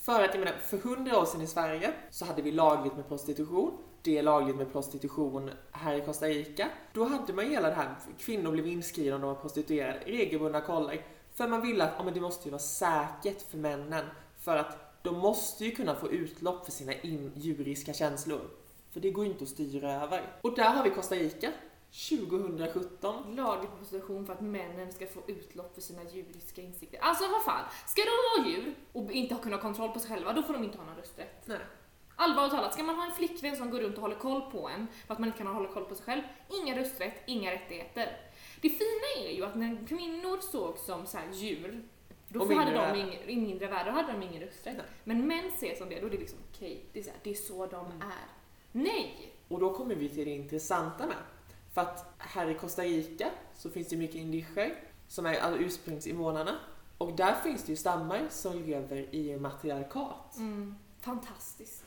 För 0.00 0.24
att 0.24 0.34
jag 0.34 0.38
menar, 0.44 0.58
för 0.58 0.76
100 0.78 1.18
år 1.18 1.24
sedan 1.24 1.40
i 1.40 1.46
Sverige 1.46 1.92
så 2.10 2.24
hade 2.24 2.42
vi 2.42 2.52
lagligt 2.52 2.96
med 2.96 3.08
prostitution. 3.08 3.78
Det 4.02 4.18
är 4.18 4.22
lagligt 4.22 4.56
med 4.56 4.72
prostitution 4.72 5.50
här 5.72 5.94
i 5.94 6.00
Costa 6.00 6.26
Rica. 6.26 6.68
Då 6.92 7.04
hade 7.04 7.32
man 7.32 7.44
ju 7.44 7.50
hela 7.50 7.68
det 7.68 7.74
här, 7.74 7.94
kvinnor 8.18 8.50
blev 8.52 8.66
inskrivna 8.66 9.14
om 9.14 9.20
de 9.20 9.26
var 9.34 9.40
prostituerade, 9.40 9.98
regelbundna 10.06 10.60
koller. 10.60 11.04
För 11.34 11.48
man 11.48 11.60
ville 11.62 11.84
att 11.84 11.92
ja, 11.98 12.04
men 12.04 12.14
det 12.14 12.20
måste 12.20 12.44
ju 12.44 12.50
vara 12.50 12.58
säkert 12.62 13.42
för 13.50 13.58
männen. 13.58 14.04
För 14.40 14.56
att 14.56 14.93
de 15.04 15.18
måste 15.18 15.64
ju 15.64 15.70
kunna 15.70 15.94
få 15.94 16.10
utlopp 16.10 16.64
för 16.64 16.72
sina 16.72 16.92
in, 16.92 17.32
djuriska 17.36 17.92
känslor. 17.92 18.50
För 18.92 19.00
det 19.00 19.10
går 19.10 19.24
ju 19.24 19.30
inte 19.30 19.44
att 19.44 19.50
styra 19.50 19.92
över. 19.92 20.32
Och 20.42 20.54
där 20.54 20.70
har 20.70 20.84
vi 20.84 20.90
Costa 20.90 21.14
Rica, 21.14 21.52
2017. 22.08 23.36
Laglig 23.36 23.70
prostitution 23.78 24.26
för 24.26 24.32
att 24.32 24.40
männen 24.40 24.92
ska 24.92 25.06
få 25.06 25.20
utlopp 25.26 25.74
för 25.74 25.80
sina 25.80 26.02
djuriska 26.04 26.62
insikter. 26.62 26.98
Alltså 27.02 27.24
vad 27.28 27.42
fan, 27.42 27.64
ska 27.86 28.02
de 28.02 28.42
vara 28.42 28.48
djur 28.50 28.74
och 28.92 29.12
inte 29.12 29.34
ha 29.34 29.42
kunna 29.42 29.56
ha 29.56 29.62
kontroll 29.62 29.90
på 29.90 29.98
sig 29.98 30.10
själva, 30.10 30.32
då 30.32 30.42
får 30.42 30.52
de 30.52 30.64
inte 30.64 30.78
ha 30.78 30.84
någon 30.84 30.96
rösträtt. 30.96 31.42
Nej. 31.44 31.58
Allvarligt 32.16 32.52
talat, 32.54 32.72
ska 32.72 32.82
man 32.82 32.96
ha 32.96 33.06
en 33.06 33.12
flickvän 33.12 33.56
som 33.56 33.70
går 33.70 33.80
runt 33.80 33.96
och 33.96 34.02
håller 34.02 34.16
koll 34.16 34.50
på 34.50 34.68
en 34.68 34.86
för 35.06 35.12
att 35.12 35.18
man 35.18 35.28
inte 35.28 35.38
kan 35.38 35.46
hålla 35.46 35.68
koll 35.68 35.84
på 35.84 35.94
sig 35.94 36.04
själv, 36.04 36.22
inga 36.62 36.78
rösträtt, 36.78 37.22
inga 37.26 37.52
rättigheter. 37.52 38.16
Det 38.60 38.68
fina 38.68 39.28
är 39.28 39.32
ju 39.32 39.44
att 39.44 39.54
när 39.54 39.86
kvinnor 39.86 40.38
sågs 40.52 40.86
som 40.86 41.06
så 41.06 41.18
här 41.18 41.32
då 42.34 42.40
Och 42.40 42.52
hade 42.52 42.72
de 42.72 42.98
ingen, 43.00 43.30
i 43.30 43.36
mindre 43.36 43.68
då 43.84 43.90
hade 43.90 44.12
de 44.12 44.22
ingen 44.22 44.42
rösträtt. 44.42 44.76
Nej. 44.76 44.86
Men 45.04 45.26
män 45.26 45.46
ses 45.48 45.78
som 45.78 45.88
det, 45.88 46.00
då 46.00 46.06
är 46.06 46.10
det 46.10 46.16
liksom 46.18 46.38
okej, 46.52 46.84
det, 46.92 46.98
är 46.98 47.02
så 47.02 47.10
här, 47.10 47.18
det 47.22 47.30
är 47.30 47.34
så 47.34 47.66
de 47.66 47.86
Mm. 47.86 48.00
är. 48.02 48.26
Nej! 48.72 49.32
Och 49.48 49.60
då 49.60 49.74
kommer 49.74 49.94
vi 49.94 50.08
till 50.08 50.24
det 50.24 50.30
intressanta 50.30 51.06
med. 51.06 51.16
För 51.74 51.80
att 51.80 52.14
här 52.18 52.50
i 52.50 52.54
Costa 52.54 52.82
Rica 52.82 53.30
så 53.54 53.70
finns 53.70 53.88
det 53.88 53.96
mycket 53.96 54.16
indíger 54.16 54.76
som 55.08 55.26
är 55.26 55.38
alltså 55.40 55.60
ursprungsinvånarna. 55.60 56.58
Och 56.98 57.12
där 57.16 57.34
finns 57.34 57.62
det 57.62 57.72
ju 57.72 57.76
stammar 57.76 58.26
som 58.30 58.62
lever 58.62 59.14
i 59.14 59.36
matriarkat. 59.36 60.36
Mm, 60.36 60.74
fantastiskt. 61.00 61.84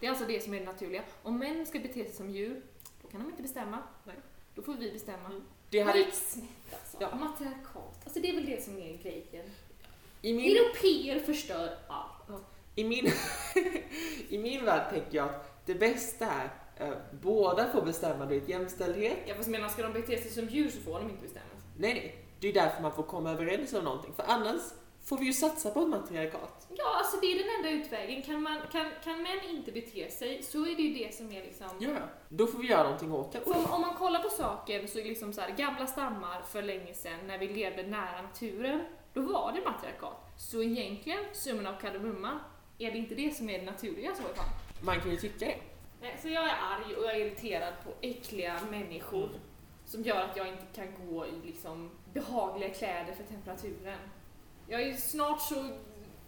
Det 0.00 0.06
är 0.06 0.10
alltså 0.10 0.24
det 0.26 0.44
som 0.44 0.54
är 0.54 0.58
det 0.60 0.64
naturliga. 0.66 1.02
Om 1.22 1.38
män 1.38 1.66
ska 1.66 1.78
bete 1.78 2.04
sig 2.04 2.12
som 2.12 2.30
djur, 2.30 2.62
då 3.02 3.08
kan 3.08 3.20
de 3.20 3.30
inte 3.30 3.42
bestämma. 3.42 3.78
Nej. 4.04 4.16
Då 4.54 4.62
får 4.62 4.74
vi 4.74 4.92
bestämma. 4.92 5.26
Mm. 5.28 5.42
Det 5.70 5.78
Det 5.78 5.84
hade, 5.84 5.98
gick 5.98 6.14
snett 6.14 6.44
alltså. 6.72 6.96
Ja. 7.00 7.14
Matriarkat. 7.14 8.00
Alltså 8.04 8.20
det 8.20 8.30
är 8.30 8.34
väl 8.34 8.46
det 8.46 8.62
som 8.64 8.76
är 8.78 8.96
grejen. 8.96 9.46
I, 10.22 10.34
min, 10.34 10.56
Europeer 10.56 11.20
förstör 11.20 11.78
allt. 11.88 12.42
i, 12.74 12.84
min, 12.84 13.06
I 14.28 14.38
min 14.38 14.64
värld 14.64 14.90
tänker 14.90 15.16
jag 15.16 15.28
att 15.28 15.66
det 15.66 15.74
bästa 15.74 16.26
är 16.26 16.50
eh, 16.76 16.94
båda 17.22 17.72
får 17.72 17.82
bestämma, 17.82 18.26
det 18.26 18.36
är 18.36 18.50
jämställdhet. 18.50 19.18
Jag 19.26 19.36
fast 19.36 19.48
menar, 19.48 19.68
ska 19.68 19.82
de 19.82 19.92
bete 19.92 20.18
sig 20.18 20.30
som 20.30 20.48
djur 20.48 20.70
så 20.70 20.80
får 20.80 21.00
de 21.00 21.10
inte 21.10 21.22
bestämma. 21.22 21.44
Nej, 21.76 21.94
nej. 21.94 22.24
Det 22.40 22.48
är 22.48 22.52
därför 22.52 22.82
man 22.82 22.92
får 22.92 23.02
komma 23.02 23.30
överens 23.30 23.72
om 23.72 23.84
någonting. 23.84 24.12
För 24.14 24.24
annars 24.26 24.60
får 25.04 25.18
vi 25.18 25.26
ju 25.26 25.32
satsa 25.32 25.70
på 25.70 25.80
ett 25.80 25.88
matriarkat. 25.88 26.66
Ja, 26.76 26.98
alltså 26.98 27.16
det 27.20 27.26
är 27.26 27.38
den 27.38 27.56
enda 27.56 27.84
utvägen. 27.84 28.22
Kan, 28.22 28.42
man, 28.42 28.60
kan, 28.72 28.86
kan 29.04 29.22
män 29.22 29.40
inte 29.50 29.72
bete 29.72 30.10
sig 30.10 30.42
så 30.42 30.66
är 30.66 30.76
det 30.76 30.82
ju 30.82 31.04
det 31.04 31.14
som 31.14 31.32
är 31.32 31.42
liksom... 31.42 31.66
Ja. 31.78 31.90
Då 32.28 32.46
får 32.46 32.58
vi 32.58 32.68
göra 32.68 32.82
någonting 32.82 33.12
åt 33.12 33.32
det. 33.32 33.42
Om, 33.44 33.66
om 33.70 33.80
man 33.80 33.94
kollar 33.94 34.22
på 34.22 34.28
saken 34.28 34.88
så 34.88 34.98
är 34.98 35.04
liksom 35.04 35.32
så 35.32 35.40
här, 35.40 35.50
gamla 35.50 35.86
stammar 35.86 36.42
för 36.42 36.62
länge 36.62 36.94
sedan 36.94 37.20
när 37.26 37.38
vi 37.38 37.48
levde 37.48 37.82
nära 37.82 38.22
naturen, 38.22 38.80
då 39.18 39.32
var 39.32 39.52
det 39.52 39.70
matriarkat. 39.70 40.32
Så 40.36 40.62
egentligen, 40.62 41.18
summan 41.32 41.66
av 41.66 41.80
kardemumma, 41.80 42.40
är 42.78 42.92
det 42.92 42.98
inte 42.98 43.14
det 43.14 43.36
som 43.36 43.50
är 43.50 43.58
det 43.58 43.64
naturliga 43.64 44.14
så 44.14 44.22
fall? 44.22 44.46
Man 44.80 45.00
kan 45.00 45.10
ju 45.10 45.16
tycka 45.16 45.44
det. 45.44 45.56
Nej, 46.00 46.18
så 46.22 46.28
jag 46.28 46.44
är 46.44 46.54
arg 46.54 46.96
och 46.96 47.04
jag 47.04 47.16
är 47.16 47.26
irriterad 47.26 47.74
på 47.84 47.90
äckliga 48.00 48.60
människor 48.70 49.30
som 49.84 50.02
gör 50.02 50.22
att 50.22 50.36
jag 50.36 50.48
inte 50.48 50.64
kan 50.74 50.86
gå 51.06 51.26
i 51.26 51.46
liksom 51.46 51.90
behagliga 52.12 52.74
kläder 52.74 53.14
för 53.14 53.24
temperaturen. 53.24 53.98
Jag 54.68 54.82
är 54.82 54.96
snart 54.96 55.40
så 55.40 55.68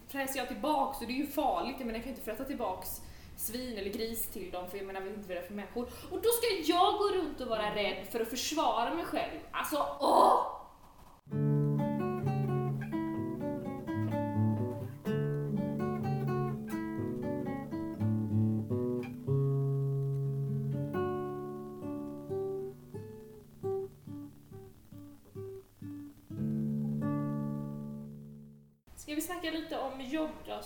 fräser 0.07 0.39
jag 0.39 0.47
tillbaks 0.47 1.01
och 1.01 1.07
det 1.07 1.13
är 1.13 1.17
ju 1.17 1.27
farligt, 1.27 1.75
jag 1.77 1.85
menar 1.85 1.99
jag 1.99 2.03
kan 2.03 2.11
inte 2.11 2.25
fräta 2.25 2.45
tillbaks 2.45 3.01
svin 3.37 3.77
eller 3.77 3.89
gris 3.89 4.27
till 4.27 4.51
dem 4.51 4.69
för 4.69 4.77
jag 4.77 4.87
menar 4.87 4.99
jag 4.99 5.07
vet 5.07 5.17
inte 5.17 5.27
vad 5.27 5.37
det 5.37 5.41
är 5.41 5.47
för 5.47 5.53
människor. 5.53 5.83
Och 5.83 6.21
då 6.21 6.29
ska 6.29 6.73
jag 6.73 6.93
gå 6.93 7.09
runt 7.09 7.41
och 7.41 7.47
vara 7.47 7.75
rädd 7.75 8.07
för 8.11 8.19
att 8.19 8.29
försvara 8.29 8.93
mig 8.93 9.05
själv. 9.05 9.39
Alltså 9.51 9.97
åh! 9.99 10.60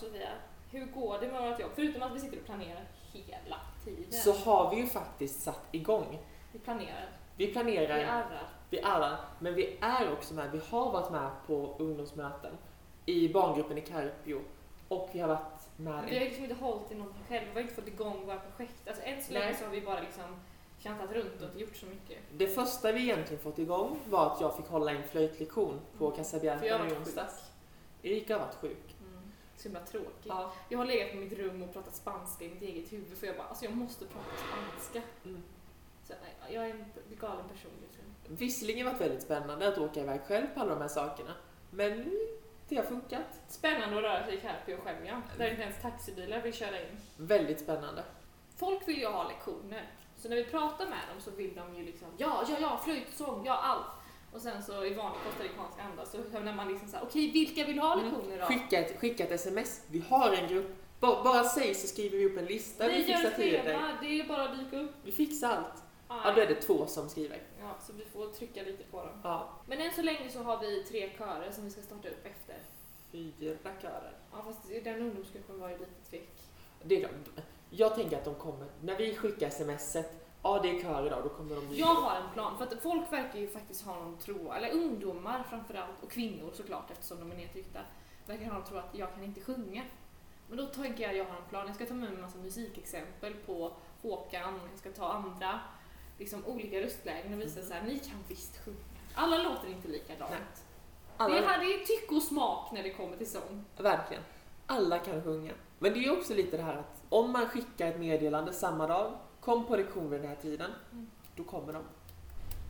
Då 0.01 0.07
Sofia? 0.07 0.29
Hur 0.71 0.85
går 0.85 1.17
det 1.19 1.27
med 1.27 1.49
vårt 1.49 1.59
jobb? 1.59 1.71
Förutom 1.75 2.01
att 2.01 2.15
vi 2.15 2.19
sitter 2.19 2.37
och 2.39 2.45
planerar 2.45 2.85
hela 3.13 3.57
tiden. 3.85 4.11
Så 4.11 4.31
har 4.33 4.69
vi 4.69 4.81
ju 4.81 4.87
faktiskt 4.87 5.41
satt 5.41 5.67
igång. 5.71 6.19
Vi 6.51 6.59
planerar. 6.59 7.09
Vi 7.37 7.45
Vi 7.45 7.53
planerar, 7.53 8.03
arrar. 8.03 8.47
vi 8.69 8.81
alla, 8.81 9.19
men 9.39 9.55
vi 9.55 9.77
är 9.81 10.13
också 10.13 10.33
med. 10.33 10.51
Vi 10.51 10.61
har 10.69 10.91
varit 10.91 11.11
med 11.11 11.29
på 11.47 11.75
ungdomsmöten 11.79 12.57
i 13.05 13.29
barngruppen 13.29 13.77
i 13.77 13.81
Carpio 13.81 14.41
och 14.87 15.09
vi 15.13 15.19
har 15.19 15.27
varit 15.27 15.69
med 15.77 15.93
Men 15.95 16.05
vi 16.05 16.17
har 16.17 16.25
liksom 16.25 16.43
inte 16.43 16.55
hållit 16.55 16.91
i 16.91 16.95
någonting 16.95 17.23
själva. 17.29 17.47
Vi 17.47 17.53
har 17.53 17.61
inte 17.61 17.73
fått 17.73 17.87
igång 17.87 18.25
våra 18.25 18.39
projekt. 18.39 18.87
Alltså 18.87 19.03
än 19.03 19.23
så 19.23 19.33
länge 19.33 19.55
så 19.55 19.65
har 19.65 19.71
vi 19.71 19.81
bara 19.81 19.99
liksom 19.99 20.23
kantat 20.81 21.11
runt 21.11 21.41
och 21.41 21.47
inte 21.47 21.59
gjort 21.59 21.75
så 21.75 21.85
mycket. 21.85 22.17
Det 22.31 22.47
första 22.47 22.91
vi 22.91 23.01
egentligen 23.01 23.43
fått 23.43 23.59
igång 23.59 23.99
var 24.09 24.31
att 24.31 24.41
jag 24.41 24.57
fick 24.57 24.65
hålla 24.65 24.91
en 24.91 25.03
flöjtlektion 25.03 25.79
på 25.97 26.05
Mm. 26.05 26.17
Har 26.79 26.87
i 26.87 26.99
onsdags. 26.99 27.51
Erika 28.03 28.37
har 28.37 28.45
varit 28.45 28.55
sjuk. 28.55 28.94
Mm. 29.55 29.57
Så 29.57 29.63
himla 29.63 29.79
tråkigt. 29.79 30.25
Ja. 30.25 30.53
Jag 30.69 30.77
har 30.77 30.85
legat 30.85 31.11
på 31.11 31.17
mitt 31.17 31.33
rum 31.33 31.61
och 31.61 31.73
pratat 31.73 31.95
spanska 31.95 32.45
i 32.45 32.49
mitt 32.49 32.61
eget 32.61 32.93
huvud 32.93 33.17
för 33.17 33.27
jag 33.27 33.37
bara, 33.37 33.47
alltså 33.47 33.65
jag 33.65 33.75
måste 33.75 34.05
prata 34.05 34.29
spanska. 34.37 35.01
Mm. 35.25 35.43
Så, 36.03 36.13
jag 36.49 36.65
är 36.65 36.69
en 36.69 36.85
galen 37.19 37.49
person 37.49 37.71
just 37.81 37.97
nu. 37.97 38.35
Visserligen 38.35 38.85
varit 38.85 39.01
väldigt 39.01 39.23
spännande 39.23 39.67
att 39.67 39.77
åka 39.77 39.99
iväg 40.01 40.21
själv 40.21 40.47
på 40.53 40.59
alla 40.59 40.73
de 40.73 40.81
här 40.81 40.87
sakerna. 40.87 41.33
Men 41.71 42.11
det 42.69 42.75
har 42.75 42.83
funkat. 42.83 43.41
Spännande 43.47 43.97
att 43.97 44.03
röra 44.03 44.25
sig 44.25 44.35
i 44.35 44.39
Carpio 44.39 44.77
själv 44.77 45.05
ja. 45.05 45.21
Där 45.37 45.49
inte 45.49 45.61
ens 45.61 45.81
taxibilar 45.81 46.41
vill 46.41 46.53
köra 46.53 46.81
in. 46.81 46.97
Väldigt 47.17 47.59
spännande. 47.59 48.03
Folk 48.57 48.87
vill 48.87 48.97
ju 48.97 49.07
ha 49.07 49.27
lektioner. 49.27 49.89
Så 50.17 50.29
när 50.29 50.35
vi 50.35 50.43
pratar 50.43 50.85
med 50.85 50.99
dem 51.13 51.21
så 51.21 51.31
vill 51.31 51.55
de 51.55 51.75
ju 51.75 51.83
liksom 51.85 52.07
ja, 52.17 52.43
ja, 52.49 52.57
ja, 52.59 52.81
flöjt, 52.83 53.13
sång, 53.13 53.45
ja, 53.45 53.57
allt. 53.57 53.85
Och 54.35 54.41
sen 54.41 54.63
så 54.63 54.85
i 54.85 54.93
vanlig 54.93 55.19
costaricansk 55.25 55.79
anda 55.79 56.05
så 56.05 56.39
när 56.39 56.53
man 56.55 56.67
liksom 56.67 56.87
såhär, 56.87 57.03
okej 57.05 57.31
vilka 57.31 57.65
vill 57.65 57.79
ha 57.79 57.93
Mm. 57.93 58.05
lektioner 58.05 58.37
då? 58.39 58.45
Skicka 58.45 58.79
ett, 58.79 58.99
skicka 58.99 59.23
ett 59.23 59.31
sms. 59.31 59.81
Vi 59.87 59.99
har 60.09 60.33
en 60.33 60.47
grupp. 60.49 60.75
Bara, 60.99 61.23
bara 61.23 61.43
säg 61.43 61.73
så 61.75 61.87
skriver 61.87 62.17
vi 62.17 62.25
upp 62.25 62.37
en 62.37 62.45
lista. 62.45 62.87
Vi 62.87 62.93
Vi 62.97 63.03
fixar 63.03 63.31
till 63.31 63.51
dig. 63.53 63.77
det 64.01 64.19
är 64.19 64.27
bara 64.27 64.43
att 64.49 64.57
dyka 64.59 64.79
upp. 64.79 64.91
Vi 65.03 65.11
fixar 65.11 65.49
allt. 65.49 65.83
Ah, 66.07 66.21
Ja, 66.29 66.33
då 66.35 66.41
är 66.41 66.47
det 66.47 66.55
två 66.55 66.87
som 66.87 67.09
skriver. 67.09 67.41
ja, 67.59 67.75
så 67.87 67.93
vi 67.93 68.05
får 68.05 68.27
trycka 68.27 68.61
lite 68.63 68.83
på 68.83 68.97
dem. 68.97 69.19
Ja, 69.23 69.49
Men 69.67 69.81
än 69.81 69.93
så 69.93 70.01
länge 70.01 70.29
så 70.29 70.43
har 70.43 70.59
vi 70.59 70.83
tre 70.83 71.09
körer 71.17 71.51
som 71.51 71.63
vi 71.65 71.69
ska 71.71 71.81
starta 71.81 72.07
upp 72.09 72.25
efter. 72.25 72.55
fyra 73.11 73.57
körer. 73.81 74.13
Ja, 74.31 74.43
fast 74.45 74.59
den 74.83 75.01
ungdomsgruppen 75.01 75.59
var 75.59 75.69
ju 75.69 75.77
lite 75.77 76.09
tvek. 76.09 76.29
Det 76.83 76.95
är 76.95 76.99
klart. 76.99 77.11
Jag 77.69 77.95
tänker 77.95 78.17
att 78.17 78.25
de 78.25 78.35
kommer, 78.35 78.67
när 78.83 78.97
vi 78.97 79.15
skickar 79.15 79.49
smset, 79.49 80.24
ja 80.45 80.59
det 80.63 80.69
är 80.79 80.81
kör 80.83 81.05
idag, 81.07 81.23
då 81.23 81.29
kommer 81.29 81.55
de 81.55 81.61
dyka 81.67 81.79
Jag 81.79 81.95
har 81.95 82.15
en 82.15 82.29
plan, 82.33 82.57
för 82.57 82.65
att 82.65 82.81
folk 82.81 83.11
verkar 83.13 83.39
ju 83.39 83.47
faktiskt 83.47 83.85
ha 83.85 83.95
någon 83.95 84.17
tro, 84.17 84.51
eller 84.51 84.71
ungdomar 84.71 85.43
framförallt, 85.49 86.03
och 86.03 86.11
kvinnor 86.11 86.51
såklart 86.53 86.91
eftersom 86.91 87.19
de 87.19 87.31
är 87.31 87.35
nedtryckta, 87.35 87.79
verkar 88.27 88.45
ha 88.45 88.53
någon 88.53 88.63
tro 88.63 88.77
att 88.77 88.89
jag 88.95 89.13
kan 89.13 89.23
inte 89.23 89.41
sjunga. 89.41 89.83
Men 90.47 90.57
då 90.57 90.65
tänker 90.65 91.03
jag 91.03 91.11
att 91.11 91.17
jag 91.17 91.25
har 91.25 91.35
en 91.37 91.49
plan, 91.49 91.67
jag 91.67 91.75
ska 91.75 91.85
ta 91.85 91.93
med 91.93 92.09
mig 92.09 92.15
en 92.15 92.21
massa 92.21 92.37
musikexempel 92.37 93.33
på 93.45 93.71
Håkan, 94.01 94.59
jag 94.71 94.79
ska 94.79 94.89
ta 94.91 95.07
andra 95.13 95.59
liksom 96.17 96.45
olika 96.45 96.81
röstlägen 96.81 97.33
och 97.33 97.41
visa 97.41 97.59
Mhm. 97.59 97.67
så 97.67 97.73
här, 97.73 97.81
ni 97.81 97.99
kan 97.99 98.23
visst 98.27 98.65
sjunga. 98.65 98.77
Alla 99.15 99.37
låter 99.37 99.67
inte 99.67 99.87
likadant. 99.87 100.31
Nej. 100.31 100.39
Det 101.17 101.23
Alla, 101.23 101.47
här 101.47 101.59
är 101.59 101.85
tycke 101.85 102.15
och 102.15 102.21
smak 102.21 102.71
när 102.71 102.83
det 102.83 102.89
kommer 102.89 103.17
till 103.17 103.31
sång. 103.31 103.65
verkligen. 103.77 104.23
Alla 104.65 104.99
kan 104.99 105.23
sjunga. 105.23 105.53
Men 105.79 105.93
det 105.93 106.05
är 106.05 106.17
också 106.19 106.33
lite 106.33 106.57
det 106.57 106.63
här 106.63 106.73
att 106.75 107.03
om 107.09 107.31
man 107.31 107.49
skickar 107.49 107.87
ett 107.87 107.99
meddelande 107.99 108.53
samma 108.53 108.87
dag, 108.87 109.11
kom 109.45 109.65
på 109.65 109.75
lektion 109.75 110.09
vid 110.09 110.19
den 110.21 110.27
här 110.29 110.35
tiden, 110.35 110.71
Mm. 110.91 111.07
då 111.35 111.43
kommer 111.43 111.73
de. 111.73 111.83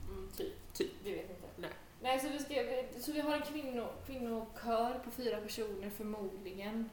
Mm, 0.10 0.30
typ. 0.38 0.74
Typ. 0.74 0.92
Vi 1.04 1.12
vet 1.12 1.30
inte. 1.30 1.48
Nej. 1.58 1.70
Nej, 2.02 2.20
så 2.20 2.28
vi, 2.30 2.40
ska, 2.40 2.54
så 3.02 3.12
vi 3.12 3.20
har 3.20 3.34
en 3.36 3.42
kvinno, 3.42 3.88
kvinnokör 4.06 5.00
på 5.04 5.12
fyra 5.12 5.38
personer 5.42 5.90
förmodligen. 5.90 6.90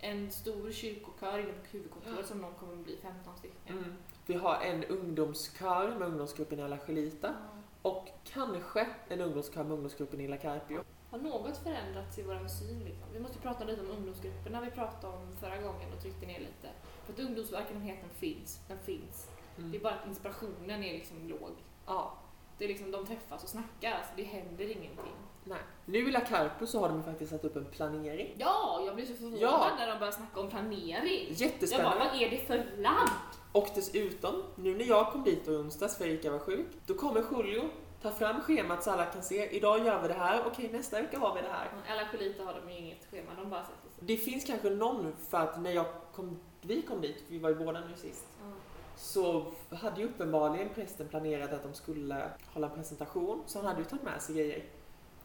En 0.00 0.30
stor 0.30 0.72
kyrkokör 0.72 1.38
inne 1.38 1.52
på 1.52 1.66
huvudkontoret 1.70 2.16
Ja. 2.20 2.26
som 2.26 2.38
någon 2.40 2.54
kommer 2.54 2.72
att 2.72 2.78
bli 2.84 2.96
15 3.02 3.36
stycken. 3.38 3.78
Mm. 3.78 3.94
Vi 4.26 4.34
har 4.34 4.60
en 4.60 4.84
ungdomskör 4.84 5.94
med 5.98 6.08
ungdomsgruppen 6.08 6.58
i 6.60 6.68
La 6.68 6.78
Gelita 6.86 7.34
och 7.82 8.08
kanske 8.24 8.86
en 9.08 9.20
ungdomskör 9.20 9.62
med 9.64 9.72
ungdomsgruppen 9.72 10.20
i 10.20 10.28
La 10.28 10.36
Carpio. 10.36 10.80
Har 11.10 11.18
något 11.18 11.56
förändrats 11.58 12.18
i 12.18 12.22
vår 12.22 12.48
syn? 12.48 12.84
Liksom? 12.84 13.06
Vi 13.12 13.20
måste 13.20 13.38
prata 13.38 13.64
lite 13.64 13.80
om 13.80 13.90
ungdomsgrupperna 13.90 14.60
vi 14.60 14.70
pratade 14.70 15.16
om 15.16 15.36
förra 15.40 15.56
gången 15.56 15.92
och 15.96 16.00
tryckte 16.02 16.26
ner 16.26 16.38
lite. 16.40 16.68
För 17.06 17.12
att 17.12 17.18
ungdomsverksamheten 17.18 18.08
finns, 18.18 18.60
den 18.68 18.78
finns. 18.78 19.28
Det 19.56 19.62
är 19.62 19.66
Mm. 19.68 19.82
bara 19.82 19.94
att 19.94 20.06
inspirationen 20.06 20.82
är 20.84 20.92
liksom 20.92 21.28
låg. 21.28 21.50
Ja, 21.86 22.18
Det 22.58 22.64
är 22.64 22.68
liksom, 22.68 22.90
de 22.90 23.06
träffas 23.06 23.42
och 23.42 23.48
snackar, 23.48 23.92
alltså 23.92 24.12
det 24.16 24.22
händer 24.22 24.64
ingenting. 24.64 25.12
nej. 25.44 25.58
Nu 25.84 25.98
i 26.08 26.10
La 26.12 26.20
Carpio 26.20 26.66
så 26.66 26.80
har 26.80 26.88
de 26.88 27.02
faktiskt 27.02 27.30
satt 27.30 27.44
upp 27.44 27.56
en 27.56 27.64
planering. 27.64 28.34
Ja, 28.38 28.82
jag 28.86 28.94
blir 28.94 29.06
så 29.06 29.14
förvånad 29.14 29.40
Ja. 29.40 29.70
när 29.78 29.86
de 29.86 29.98
börjar 29.98 30.12
snacka 30.12 30.40
om 30.40 30.48
planering. 30.50 30.92
Jag 30.94 31.02
bara, 31.02 31.34
Jättespännande. 31.34 31.98
vad 31.98 32.22
är 32.22 32.30
det 32.30 32.38
för 32.38 32.76
land? 32.76 33.10
Och 33.52 33.68
dessutom, 33.74 34.42
nu 34.56 34.74
när 34.74 34.84
jag 34.84 35.12
kom 35.12 35.24
dit 35.24 35.48
i 35.48 35.50
onsdags 35.50 35.96
för 35.98 36.04
Erika 36.06 36.30
var 36.30 36.38
sjuk, 36.38 36.66
då 36.86 36.94
kommer 36.94 37.24
Julio, 37.32 37.62
tar 38.02 38.10
fram 38.10 38.40
schemat 38.40 38.82
så 38.84 38.90
alla 38.90 39.04
kan 39.06 39.22
se. 39.22 39.56
Idag 39.56 39.86
gör 39.86 40.02
vi 40.02 40.08
det 40.08 40.14
här, 40.14 40.46
okej 40.46 40.68
nästa 40.72 41.02
vecka 41.02 41.18
har 41.18 41.34
vi 41.34 41.42
det 41.42 41.48
här. 41.48 41.70
Alla 41.88 42.08
kolita 42.08 42.44
har 42.44 42.60
de 42.64 42.72
ju 42.72 42.78
inget 42.78 43.06
schema, 43.10 43.30
de 43.36 43.50
bara 43.50 43.62
sätter 43.62 43.88
sig. 43.90 43.98
Det 44.00 44.16
finns 44.16 44.44
kanske 44.44 44.70
någon, 44.70 45.12
för 45.30 45.38
att 45.38 45.60
när 45.60 45.70
jag 45.72 45.86
kom, 46.14 46.38
vi 46.62 46.82
kom 46.82 47.00
dit, 47.00 47.24
vi 47.28 47.38
var 47.38 47.48
ju 47.48 47.54
båda 47.54 47.80
nu 47.80 47.96
sist, 47.96 48.24
Ja. 48.40 48.50
så 48.96 49.52
hade 49.70 50.00
ju 50.00 50.06
uppenbarligen 50.08 50.68
prästen 50.68 51.08
planerat 51.08 51.52
att 51.52 51.62
de 51.62 51.74
skulle 51.74 52.30
hålla 52.46 52.68
en 52.68 52.74
presentation, 52.74 53.42
så 53.46 53.58
han 53.58 53.66
hade 53.66 53.78
ju 53.78 53.84
tagit 53.84 54.04
med 54.04 54.22
sig 54.22 54.34
grejer. 54.34 54.64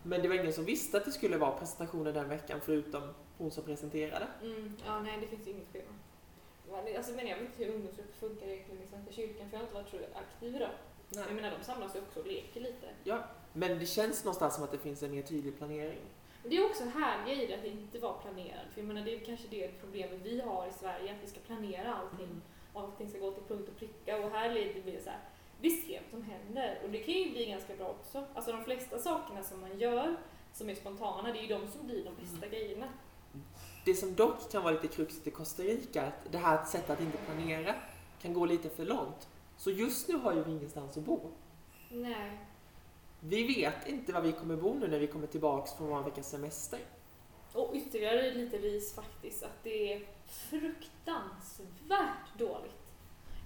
Men 0.04 0.22
det 0.22 0.28
var 0.28 0.36
ingen 0.36 0.54
som 0.54 0.66
visste 0.66 0.98
att 0.98 1.06
det 1.06 1.12
skulle 1.12 1.38
vara 1.38 1.52
presentationer 1.52 2.14
den 2.14 2.30
veckan 2.30 2.60
förutom 2.64 3.02
hon 3.38 3.52
som 3.52 3.64
presenterade. 3.64 4.28
Mm, 4.44 4.74
ja, 4.86 5.00
nej 5.00 5.18
det 5.22 5.28
finns 5.28 5.48
inget 5.48 5.68
schema. 5.74 5.90
Alltså, 6.98 7.12
men 7.14 7.28
jag 7.28 7.38
vet 7.38 7.46
inte 7.46 7.64
hur 7.64 7.74
ungdomsgrupper 7.74 8.14
funkar 8.14 8.48
egentligen 8.48 8.84
i 8.84 8.88
Svenska 8.88 9.12
kyrkan 9.14 9.50
för 9.50 9.58
jag 9.58 9.60
har 9.60 9.64
inte 9.64 9.74
varit 9.74 9.90
så 9.90 9.98
aktiv. 10.20 10.56
Jag 11.10 11.26
Nej. 11.26 11.34
menar 11.36 11.52
de 11.60 11.66
samlas 11.66 11.96
ju 11.96 12.00
också 12.00 12.20
och 12.20 12.28
leker 12.28 12.62
lite. 12.62 12.88
Men 13.54 13.80
det 13.80 13.86
känns 13.86 14.24
någonstans 14.24 14.56
som 14.56 14.64
att 14.64 14.72
det 14.72 14.78
finns 14.78 15.04
en 15.04 15.12
mer 15.12 15.22
tydlig 15.22 15.58
planering. 15.58 16.00
Det 16.50 16.58
är 16.58 16.66
också 16.66 16.84
härliga 16.84 17.44
i 17.44 17.48
det 17.48 17.54
att 17.54 17.62
det 17.62 17.70
inte 17.70 18.00
var 18.00 18.14
planerat. 18.22 18.66
För 18.74 18.82
jag 18.82 18.88
menar 18.88 19.02
det 19.02 19.16
är 19.16 19.20
kanske 19.20 19.48
det 19.50 19.68
problemet 19.82 20.20
vi 20.24 20.42
har 20.42 20.68
i 20.68 20.72
Sverige, 20.72 21.12
att 21.12 21.24
vi 21.24 21.28
ska 21.28 21.40
planera 21.40 21.96
allting. 21.96 22.26
Mm. 22.26 22.42
Och 22.74 22.82
allting 22.82 23.10
ska 23.10 23.20
gå 23.20 23.32
till 23.32 23.44
punkt 23.44 23.70
och 23.70 23.78
pricka. 23.78 24.18
Och 24.26 24.32
här 24.32 24.52
blir 24.52 24.82
det 24.86 25.04
så 25.04 25.10
här, 25.10 25.20
vi 25.62 25.70
ser 25.70 26.02
vad 26.02 26.12
som 26.12 26.24
händer. 26.24 26.80
Och 26.84 26.90
det 26.90 27.00
kan 27.00 27.14
ju 27.14 27.32
bli 27.32 27.46
ganska 27.46 27.76
bra 27.76 27.88
också. 27.88 28.26
Alltså 28.34 28.52
de 28.52 28.64
flesta 28.64 29.00
sakerna 29.00 29.44
som 29.44 29.62
man 29.62 29.80
gör, 29.80 30.16
som 30.54 30.70
är 30.70 30.76
spontana, 30.76 31.32
det 31.34 31.40
är 31.40 31.42
ju 31.42 31.48
de 31.48 31.68
som 31.68 31.86
blir 31.88 32.04
de 32.06 32.16
bästa 32.16 32.46
Mm. 32.46 32.50
grejerna. 32.50 32.88
Det 33.86 33.94
som 33.96 34.16
dock 34.16 34.52
kan 34.52 34.64
vara 34.64 34.74
lite 34.74 34.88
kruxigt 34.88 35.28
i 35.28 35.32
Costa 35.32 35.64
Rica, 35.64 36.02
att 36.02 36.32
det 36.32 36.38
här 36.38 36.66
sättet 36.66 36.90
att 36.90 37.02
inte 37.02 37.18
planera 37.18 37.76
kan 38.22 38.34
gå 38.34 38.46
lite 38.46 38.70
för 38.70 38.86
långt. 38.86 39.28
Så 39.58 39.72
just 39.72 40.08
nu 40.08 40.16
har 40.18 40.34
ju 40.34 40.44
vi 40.44 40.52
ingenstans 40.52 40.98
att 40.98 41.04
bo. 41.04 41.20
Nej. 41.90 42.38
Vi 43.30 43.48
vet 43.48 43.88
inte 43.88 44.14
var 44.14 44.22
vi 44.22 44.32
kommer 44.32 44.56
bo 44.56 44.74
nu 44.74 44.88
när 44.88 45.00
vi 45.00 45.08
kommer 45.08 45.28
tillbaks 45.28 45.74
från 45.74 45.88
vår 45.88 46.02
veckas 46.02 46.30
semester. 46.30 46.80
Och 47.54 47.72
ytterligare 47.76 48.34
lite 48.34 48.58
ris 48.58 48.96
faktiskt, 48.96 49.44
att 49.44 49.64
det 49.64 49.94
är 49.94 50.02
fruktansvärt 50.28 52.38
dåligt. 52.38 52.94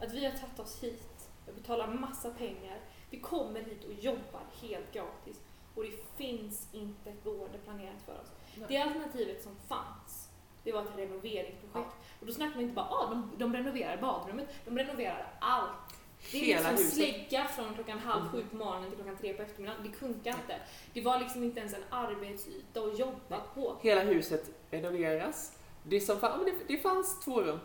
Att 0.02 0.14
vi 0.14 0.26
har 0.26 0.32
tagit 0.32 0.60
oss 0.60 0.84
hit, 0.84 1.30
vi 1.48 1.54
betalar 1.54 1.88
massa 1.88 2.30
pengar, 2.30 2.80
vi 3.10 3.20
kommer 3.20 3.60
hit 3.60 3.84
och 3.84 3.94
jobbar 3.94 4.44
helt 4.62 4.94
gratis 4.94 5.40
och 5.76 5.84
det 5.84 6.18
finns 6.18 6.68
inte 6.72 7.10
ett 7.10 7.24
boende 7.24 7.58
planerat 7.58 8.02
för 8.06 8.14
oss. 8.14 8.32
Nej. 8.56 8.66
Det 8.68 8.78
alternativet 8.78 9.44
som 9.44 9.56
fanns, 9.68 10.30
det 10.64 10.72
var 10.72 10.82
ett 10.82 10.98
renoveringsprojekt. 10.98 11.96
Och 12.20 12.26
då 12.26 12.34
snackar 12.34 12.56
man 12.56 12.64
inte 12.64 12.76
bara 12.76 12.90
ah, 12.90 13.10
de, 13.10 13.32
de 13.38 13.54
renoverar 13.54 14.02
badrummet, 14.02 14.48
de 14.66 14.78
renoverar 14.78 15.34
allt. 15.40 16.01
Det 16.32 16.38
är 16.38 16.42
Hela 16.46 16.60
liksom 16.72 16.86
huset. 16.86 16.94
slägga 16.94 17.46
från 17.46 17.74
klockan 17.74 18.00
halv 18.00 18.28
sju 18.30 18.44
på 18.52 18.56
morgonen 18.56 18.90
till 18.90 18.96
klockan 18.98 19.18
tre 19.18 19.34
på 19.34 19.42
eftermiddagen. 19.42 19.84
Det 19.92 19.98
funkar 19.98 20.32
inte. 20.32 20.56
Det 20.94 21.02
var 21.02 21.20
liksom 21.20 21.44
inte 21.44 21.60
ens 21.60 21.74
en 21.74 21.84
arbetsyta 21.90 22.82
att 22.82 23.00
jobba 23.00 23.40
på. 23.56 23.78
Hela 23.82 24.02
huset 24.02 24.50
renoveras. 24.72 25.58
Det, 25.84 26.02
som 26.02 26.20
fann, 26.20 26.46
det, 26.46 26.54
det 26.68 26.78
fanns 26.82 27.20
två 27.20 27.42
rum, 27.42 27.60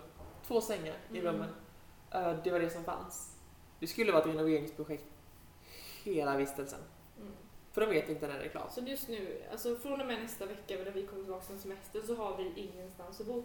två 0.46 0.60
sängar 0.60 0.94
i 1.12 1.18
Mm. 1.18 1.32
rummen. 1.32 1.48
Eh, 2.10 2.32
Det 2.44 2.50
var 2.50 2.60
det 2.60 2.70
som 2.70 2.84
fanns. 2.84 3.36
Det 3.80 3.86
skulle 3.86 4.12
vara 4.12 4.22
ett 4.22 4.28
renoveringsprojekt 4.28 5.04
hela 6.04 6.36
vistelsen. 6.36 6.80
Mm. 7.20 7.32
För 7.72 7.80
de 7.80 7.86
vet 7.86 8.08
inte 8.08 8.26
när 8.28 8.38
det 8.38 8.44
är 8.44 8.48
klart. 8.48 8.72
Så 8.72 8.80
just 8.80 9.08
nu, 9.08 9.42
alltså 9.52 9.76
från 9.76 10.00
och 10.00 10.06
med 10.06 10.22
nästa 10.22 10.46
vecka 10.46 10.74
när 10.84 10.90
vi 10.90 11.06
kommer 11.06 11.22
tillbaka 11.22 11.44
från 11.46 11.58
semester 11.58 12.02
så 12.02 12.14
har 12.14 12.36
vi 12.36 12.52
ingenstans 12.56 13.20
att 13.20 13.26
bo. 13.26 13.44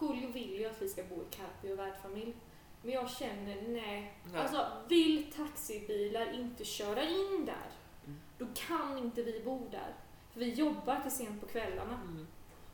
Julio 0.00 0.32
vill 0.32 0.60
ju 0.60 0.66
att 0.66 0.82
vi 0.82 0.88
ska 0.88 1.02
bo 1.02 1.14
i 1.14 1.24
Carpi 1.36 1.72
och 1.74 1.78
värdfamilj. 1.78 2.34
Men 2.82 2.92
jag 2.92 3.10
känner, 3.10 3.56
nej. 3.68 4.12
Nej. 4.32 4.40
Alltså, 4.40 4.66
vill 4.88 5.32
taxibilar 5.32 6.32
inte 6.34 6.64
köra 6.64 7.02
in 7.02 7.44
där, 7.46 7.70
Mm. 8.06 8.20
då 8.38 8.46
kan 8.54 8.98
inte 8.98 9.22
vi 9.22 9.42
bo 9.44 9.68
där. 9.70 9.94
För 10.32 10.40
vi 10.40 10.52
jobbar 10.52 11.00
till 11.00 11.10
sent 11.10 11.40
på 11.40 11.46
kvällarna. 11.46 12.00
Mm. 12.04 12.26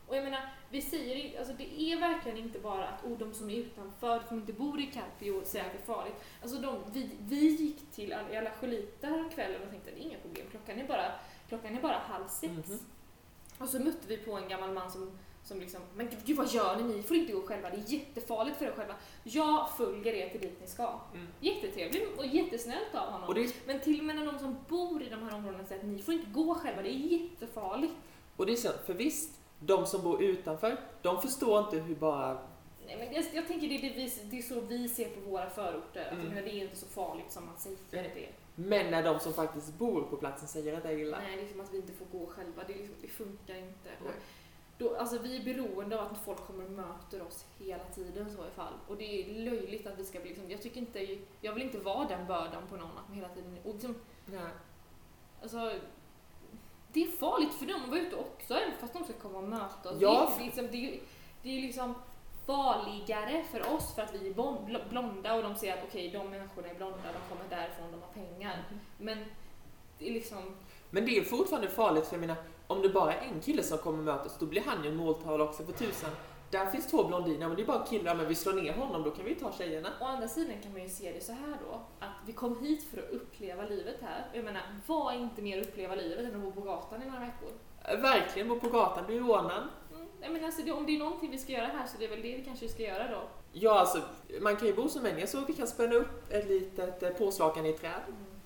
Och 0.07 0.15
jag 0.15 0.23
menar, 0.23 0.49
vi 0.69 0.81
säger 0.81 1.39
alltså 1.39 1.53
det 1.53 1.81
är 1.81 1.99
verkligen 1.99 2.37
inte 2.37 2.59
bara 2.59 2.87
att 2.87 3.03
oh, 3.05 3.17
de 3.17 3.33
som 3.33 3.49
är 3.49 3.55
utanför, 3.55 4.19
som 4.27 4.37
inte 4.37 4.53
bor 4.53 4.79
i 4.79 4.85
Carpio, 4.85 5.41
säger 5.45 5.65
att 5.65 5.71
det 5.71 5.77
är 5.77 5.95
farligt. 5.95 6.15
Alltså 6.41 6.57
de, 6.61 6.83
vi, 6.91 7.09
vi 7.19 7.47
gick 7.47 7.91
till 7.91 8.13
Al- 8.13 8.37
Ala 8.37 8.51
Jolita 8.61 9.29
kvällen 9.35 9.61
och 9.63 9.69
tänkte 9.69 9.89
att 9.89 9.95
det 9.95 10.01
är 10.01 10.05
inga 10.05 10.17
problem, 10.19 10.47
klockan 10.51 10.79
är 10.79 10.87
bara, 10.87 11.11
klockan 11.49 11.77
är 11.77 11.81
bara 11.81 11.97
halv 11.97 12.27
sex. 12.27 12.51
Mhm. 12.67 12.79
Och 13.57 13.69
så 13.69 13.79
mötte 13.79 14.07
vi 14.07 14.17
på 14.17 14.37
en 14.37 14.47
gammal 14.49 14.71
man 14.73 14.91
som, 14.91 15.19
som 15.43 15.59
liksom, 15.59 15.81
men 15.95 16.09
gud, 16.09 16.19
gud 16.25 16.37
vad 16.37 16.47
gör 16.47 16.75
ni? 16.77 16.83
Ni 16.95 17.03
får 17.03 17.17
inte 17.17 17.33
gå 17.33 17.41
själva, 17.41 17.69
det 17.69 17.77
är 17.77 17.83
jättefarligt 17.93 18.57
för 18.57 18.65
er 18.65 18.71
själva. 18.71 18.95
Jag 19.23 19.69
följer 19.77 20.13
er 20.13 20.29
till 20.29 20.41
dit 20.41 20.57
ni 20.61 20.67
ska. 20.67 20.99
Mm. 21.13 21.27
Jättetrevlig 21.39 22.07
och 22.17 22.25
jättesnällt 22.25 22.95
av 22.95 23.11
honom. 23.11 23.37
Är, 23.37 23.49
Men 23.67 23.79
till 23.79 23.99
och 23.99 24.05
med 24.05 24.15
när 24.15 24.25
de 24.25 24.39
som 24.39 24.57
bor 24.69 25.01
i 25.03 25.09
de 25.09 25.23
här 25.23 25.35
områdena 25.35 25.65
säger 25.65 25.81
att 25.81 25.87
ni 25.87 26.01
får 26.01 26.13
inte 26.13 26.27
gå 26.29 26.55
själva, 26.55 26.81
det 26.81 26.89
är 26.89 27.21
jättefarligt. 27.21 27.93
och 28.37 28.45
det 28.45 28.51
är 28.51 28.55
så, 28.55 28.69
för 28.85 28.93
visst, 28.93 29.39
de 29.59 29.85
som 29.85 30.01
bor 30.01 30.23
utanför, 30.23 30.77
de 31.01 31.21
förstår 31.21 31.59
inte 31.59 31.77
hur 31.79 31.95
bara... 31.95 32.41
Nej, 32.85 32.97
men 32.97 33.13
jag, 33.13 33.25
jag 33.33 33.47
tänker 33.47 33.67
det 33.67 33.75
är, 33.75 33.81
det, 33.81 33.89
vi, 33.95 34.13
det 34.31 34.37
är 34.37 34.41
så 34.41 34.59
vi 34.61 34.89
ser 34.89 35.09
på 35.09 35.29
våra 35.29 35.49
förorter. 35.49 36.05
Att 36.05 36.13
Mm. 36.13 36.35
det 36.35 36.51
är 36.51 36.63
inte 36.63 36.75
så 36.75 36.85
farligt 36.85 37.31
som 37.31 37.45
man 37.45 37.57
säger 37.57 37.77
det. 37.91 37.99
är. 38.25 38.31
Men 38.55 38.91
när 38.91 39.03
de 39.03 39.19
som 39.19 39.33
faktiskt 39.33 39.73
bor 39.73 40.01
på 40.01 40.17
platsen 40.17 40.47
säger 40.47 40.77
att 40.77 40.83
det 40.83 40.89
är 40.89 40.97
illa. 40.97 41.19
Nej, 41.19 41.35
det 41.37 41.41
är 41.43 41.47
som 41.51 41.61
att 41.61 41.73
vi 41.73 41.77
inte 41.77 41.93
får 41.93 42.19
gå 42.19 42.25
själva. 42.27 42.63
Det, 42.67 42.73
liksom, 42.73 42.95
det 43.01 43.07
funkar 43.07 43.55
inte. 43.55 43.89
Nej. 44.03 44.13
Då, 44.79 44.95
alltså, 44.95 45.19
vi 45.19 45.37
är 45.37 45.43
beroende 45.43 46.01
av 46.01 46.11
att 46.11 46.17
folk 46.17 46.47
kommer 46.47 46.65
och 46.65 46.71
möter 46.71 47.21
oss 47.21 47.45
hela 47.57 47.83
tiden 47.83 48.29
så 48.31 48.47
i 48.47 48.51
fall. 48.55 48.73
Och 48.87 48.97
det 48.97 49.21
är 49.21 49.33
löjligt 49.33 49.87
att 49.87 49.99
vi 49.99 50.05
ska 50.05 50.19
bli 50.19 50.29
liksom, 50.29 50.51
jag 50.51 50.61
tycker 50.61 50.79
inte, 50.79 51.17
jag 51.41 51.53
vill 51.53 51.63
inte 51.63 51.77
vara 51.77 52.07
den 52.07 52.27
bördan 52.27 52.67
på 52.69 52.75
någon 52.75 52.87
att 52.97 53.07
man 53.09 53.15
hela 53.17 53.29
tiden, 53.29 53.57
och 53.63 53.73
liksom, 53.73 53.95
Nej. 54.25 54.51
alltså, 55.41 55.73
det 56.93 57.03
är 57.03 57.07
farligt 57.07 57.53
för 57.53 57.65
dem 57.65 57.83
att 57.83 57.89
vara 57.89 57.99
ute 57.99 58.15
också, 58.15 58.53
även 58.53 58.77
fast 58.79 58.93
de 58.93 59.03
ska 59.03 59.13
komma 59.13 59.37
och 59.37 59.49
möta 59.49 59.89
oss. 59.89 59.97
Ja. 59.99 60.31
Det, 60.37 60.43
är 60.43 60.45
liksom, 60.45 60.67
det, 60.71 60.77
är, 60.77 60.99
det 61.43 61.57
är 61.57 61.61
liksom 61.61 61.95
farligare 62.45 63.43
för 63.43 63.75
oss 63.75 63.95
för 63.95 64.01
att 64.01 64.13
vi 64.13 64.29
är 64.29 64.89
blonda 64.89 65.33
och 65.33 65.43
de 65.43 65.55
ser 65.55 65.73
att 65.73 65.83
okej, 65.87 66.09
de 66.09 66.29
människorna 66.29 66.67
är 66.67 66.75
blonda, 66.75 66.97
de 66.97 67.35
kommer 67.35 67.49
därifrån, 67.49 67.91
de 67.91 68.01
har 68.01 68.25
pengar. 68.25 68.63
Men 68.97 69.25
det 69.99 70.09
är 70.09 70.13
liksom, 70.13 70.55
Men 70.89 71.05
det 71.05 71.17
är 71.17 71.23
fortfarande 71.23 71.69
farligt 71.69 72.05
för 72.05 72.15
jag 72.15 72.21
menar, 72.21 72.35
om 72.69 72.81
det 72.81 72.89
bara 72.89 73.13
är 73.13 73.27
en 73.33 73.41
kille 73.41 73.63
som 73.63 73.77
kommer 73.77 74.03
mötas, 74.03 74.37
då 74.39 74.45
blir 74.45 74.61
han 74.61 74.83
ju 74.83 74.89
en 74.89 74.95
måltavla 74.95 75.43
också 75.43 75.63
för 75.63 75.73
tusan. 75.73 76.11
Där 76.51 76.65
finns 76.65 76.87
två 76.87 77.03
blondiner, 77.03 77.47
men 77.47 77.55
det 77.55 77.61
är 77.61 77.65
bara 77.65 77.85
killar, 77.85 78.15
men 78.15 78.27
vi 78.27 78.35
slår 78.35 78.53
ner 78.53 78.73
honom, 78.73 79.03
då 79.03 79.11
kan 79.11 79.25
vi 79.25 79.35
ta 79.35 79.51
tjejerna. 79.51 79.89
Å 80.01 80.05
andra 80.05 80.27
sidan 80.27 80.61
kan 80.63 80.71
man 80.71 80.81
ju 80.81 80.89
se 80.89 81.11
det 81.11 81.21
så 81.21 81.31
här 81.31 81.57
då, 81.69 81.81
att 81.99 82.15
vi 82.25 82.33
kom 82.33 82.59
hit 82.59 82.83
för 82.91 82.97
att 82.97 83.09
uppleva 83.09 83.63
livet 83.63 83.95
här. 84.01 84.25
Jag 84.33 84.45
menar, 84.45 84.61
vad 84.85 85.13
är 85.13 85.17
inte 85.19 85.41
mer 85.41 85.61
uppleva 85.61 85.95
livet 85.95 86.19
än 86.19 86.35
att 86.35 86.41
bo 86.41 86.51
på 86.51 86.61
gatan 86.61 87.03
i 87.03 87.05
några 87.05 87.19
veckor? 87.19 87.49
Äh, 87.83 87.99
Verkligen, 87.99 88.47
bo 88.47 88.59
på 88.59 88.69
gatan, 88.69 89.05
bli 89.05 89.19
rånad. 89.19 89.67
Mm. 89.93 90.07
Jag 90.21 90.31
menar, 90.31 90.45
alltså, 90.45 90.61
det, 90.61 90.71
om 90.71 90.85
det 90.85 90.95
är 90.95 90.99
någonting 90.99 91.31
vi 91.31 91.37
ska 91.37 91.51
göra 91.51 91.67
här 91.67 91.87
så 91.87 91.97
det 91.99 92.05
är 92.05 92.09
väl 92.09 92.21
det 92.21 92.37
vi 92.37 92.43
kanske 92.45 92.69
ska 92.69 92.83
göra 92.83 93.11
då. 93.11 93.21
Ja, 93.51 93.79
alltså, 93.79 94.01
man 94.41 94.55
kan 94.55 94.67
ju 94.67 94.73
bo 94.73 94.89
som 94.89 95.03
människa 95.03 95.27
så 95.27 95.45
vi 95.47 95.53
kan 95.53 95.67
spänna 95.67 95.95
upp 95.95 96.31
ett 96.33 96.47
litet 96.47 97.03
eh, 97.03 97.09
påslakan 97.09 97.65
i 97.65 97.73
träd. 97.73 98.01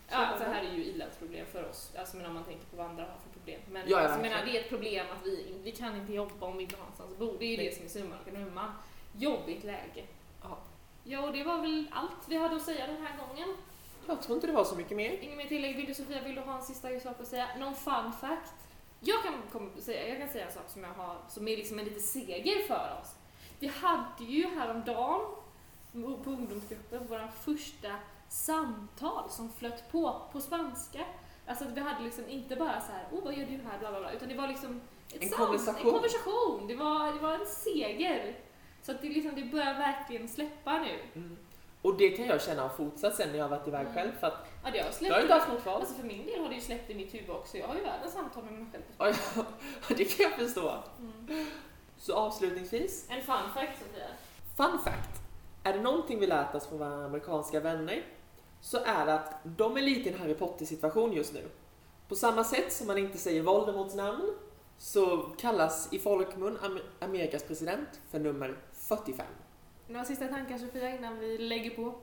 Ja, 0.10 0.18
alltså 0.18 0.44
här 0.44 0.64
är 0.64 0.74
ju 0.74 0.86
ilandsproblem 0.86 1.46
för 1.46 1.70
oss, 1.70 1.92
alltså 1.98 2.18
men 2.18 2.26
om 2.26 2.34
man 2.34 2.44
tänker 2.44 2.66
på 2.66 2.78
vad 2.78 2.86
andra 2.86 3.04
har 3.04 3.18
för 3.24 3.33
problem. 3.44 3.62
Men 3.72 3.76
Ja, 3.76 3.82
alltså, 3.82 3.96
jag 3.96 4.02
verkligen. 4.10 4.32
menar, 4.32 4.46
det 4.46 4.58
är 4.58 4.62
ett 4.64 4.70
problem 4.70 5.06
att 5.20 5.26
vi, 5.28 5.54
vi 5.64 5.72
kan 5.72 5.96
inte 5.96 6.14
jobba 6.14 6.46
om 6.48 6.58
vi 6.58 6.64
inte 6.64 6.76
har 6.76 6.82
någonstans 6.82 7.12
att 7.12 7.18
bo. 7.20 7.38
Det 7.40 7.46
är 7.46 7.50
ju 7.50 7.58
Nej. 7.58 7.66
det 7.70 7.76
som 7.76 7.86
är 7.86 7.90
summan. 7.90 8.72
Jobbigt 9.18 9.64
läge. 9.64 10.04
Ja. 10.44 10.58
Ja, 11.04 11.28
och 11.28 11.34
det 11.34 11.44
var 11.44 11.58
väl 11.62 11.88
allt 11.92 12.28
vi 12.28 12.36
hade 12.38 12.56
att 12.56 12.62
säga 12.62 12.88
den 12.88 13.02
här 13.02 13.18
gången. 13.18 13.56
Jag 14.08 14.22
tror 14.22 14.36
inte 14.36 14.48
det 14.48 14.54
var 14.54 14.64
så 14.64 14.76
mycket 14.76 14.98
mer. 14.98 15.12
Inget 15.12 15.38
mer 15.38 15.48
tillägg. 15.48 15.76
Vill 15.76 15.86
du 15.86 15.94
Sofia, 15.94 16.22
vill 16.22 16.36
du 16.36 16.42
ha 16.42 16.56
en 16.58 16.64
sista 16.64 17.00
sak 17.00 17.20
att 17.20 17.28
säga? 17.28 17.48
Någon 17.60 17.76
fun 17.76 18.12
fact? 18.22 18.54
Jag 19.00 19.24
kan, 19.24 19.34
kom, 19.52 19.72
säga, 19.82 20.08
jag 20.08 20.18
kan 20.18 20.30
säga 20.30 20.46
en 20.46 20.52
sak 20.54 20.70
som 20.70 20.84
jag 20.84 20.94
har, 20.94 21.18
som 21.30 21.48
är 21.48 21.58
liksom 21.58 21.80
en 21.80 21.86
liten 21.86 22.02
seger 22.02 22.68
för 22.68 23.00
oss. 23.02 23.16
Vi 23.60 23.68
hade 23.68 24.24
ju 24.24 24.48
häromdagen 24.48 25.22
på 26.24 26.30
ungdomsgruppen 26.30 27.08
våra 27.08 27.28
första 27.28 27.96
samtal 28.30 29.30
som 29.30 29.54
flöt 29.54 29.92
på, 29.92 30.22
på 30.32 30.42
spanska. 30.42 31.06
Alltså 31.48 31.66
vi 31.76 31.82
hade 31.82 32.04
liksom 32.04 32.30
inte 32.30 32.56
bara 32.56 32.82
så 32.82 32.92
här, 32.92 33.06
oh 33.12 33.24
vad 33.24 33.34
gör 33.34 33.46
du 33.46 33.60
här, 33.70 33.80
bla 33.80 33.92
bla 33.92 34.00
bla, 34.00 34.12
utan 34.12 34.30
det 34.30 34.36
var 34.36 34.48
liksom 34.48 34.82
En 35.20 35.30
sam- 35.30 35.38
konversation. 35.38 35.86
En 35.88 35.92
konversation. 35.94 36.68
Det 36.68 36.76
var, 36.76 37.14
det 37.14 37.20
var 37.20 37.34
en 37.34 37.46
seger. 37.46 38.36
Så 38.82 38.92
att 38.92 39.02
det, 39.02 39.10
liksom, 39.10 39.36
det 39.36 39.44
börjar 39.44 39.74
verkligen 39.74 40.28
släppa 40.28 40.80
nu. 40.80 41.00
Mm. 41.16 41.38
Och 41.82 41.98
det 41.98 42.10
kan 42.10 42.26
jag 42.26 42.42
känna 42.42 42.62
har 42.62 42.70
fortsatt 42.70 43.16
sen 43.16 43.30
när 43.30 43.38
jag 43.38 43.44
har 43.46 43.50
varit 43.58 43.68
iväg 43.68 43.82
Mm. 43.82 43.94
själv, 43.94 44.12
för 44.20 44.28
att 44.28 44.48
Ja, 44.64 44.70
det 44.72 44.78
har 44.80 44.86
jag 44.86 44.94
släppt. 44.94 45.14
har 45.16 45.22
inte 45.22 45.34
haft 45.34 45.48
något 45.50 45.66
val. 45.66 45.80
Alltså 45.82 45.96
för 45.96 46.04
min 46.04 46.26
del 46.26 46.40
har 46.42 46.50
det 46.50 46.56
ju 46.56 46.62
släppt 46.62 46.90
i 46.90 46.96
mitt 46.96 47.14
huvud 47.14 47.30
också. 47.30 47.58
Jag 47.58 47.68
har 47.68 47.76
ju 47.76 47.82
världens 47.82 48.14
samtal 48.14 48.44
med 48.44 48.54
mig 48.54 48.66
själv. 48.72 48.84
Ja, 48.98 49.08
ja, 49.36 49.44
det 49.98 50.06
kan 50.06 50.24
jag 50.30 50.40
förstå. 50.40 50.74
Mm. 51.00 51.46
Så 51.98 52.14
avslutningsvis, 52.16 53.06
En 53.10 53.22
fun 53.22 53.36
fact 53.54 53.80
Sofia. 53.80 54.08
fun 54.58 54.80
fact. 54.84 55.10
Är 55.64 55.74
det 55.74 55.82
någonting 55.82 56.20
vi 56.20 56.28
lärt 56.28 56.56
oss 56.56 56.68
från 56.68 56.80
våra 56.80 57.06
amerikanska 57.06 57.60
vänner 57.60 58.04
så 58.64 58.78
är 58.78 59.06
det 59.06 59.14
att 59.14 59.34
de 59.44 59.78
är 59.78 59.82
lite 59.82 60.10
i 60.10 60.14
en 60.14 60.20
Harry 60.20 60.34
Potter-situation 60.34 61.14
just 61.14 61.34
nu. 61.34 61.50
På 62.08 62.16
samma 62.16 62.44
sätt 62.44 62.74
som 62.74 62.88
man 62.88 62.98
inte 62.98 63.18
säger 63.18 63.44
Voldemorts 63.44 63.96
namn 63.96 64.34
så 64.78 65.18
kallas 65.38 65.94
i 65.94 66.00
folkmun 66.00 66.58
Am- 66.58 66.80
Amerikas 67.00 67.44
president 67.44 68.02
för 68.10 68.20
nummer 68.20 68.58
45. 68.74 69.26
Några 69.88 70.06
sista 70.06 70.28
tankar 70.28 70.58
Sofia 70.58 70.98
innan 70.98 71.20
vi 71.20 71.38
lägger 71.38 71.70
på? 71.70 71.96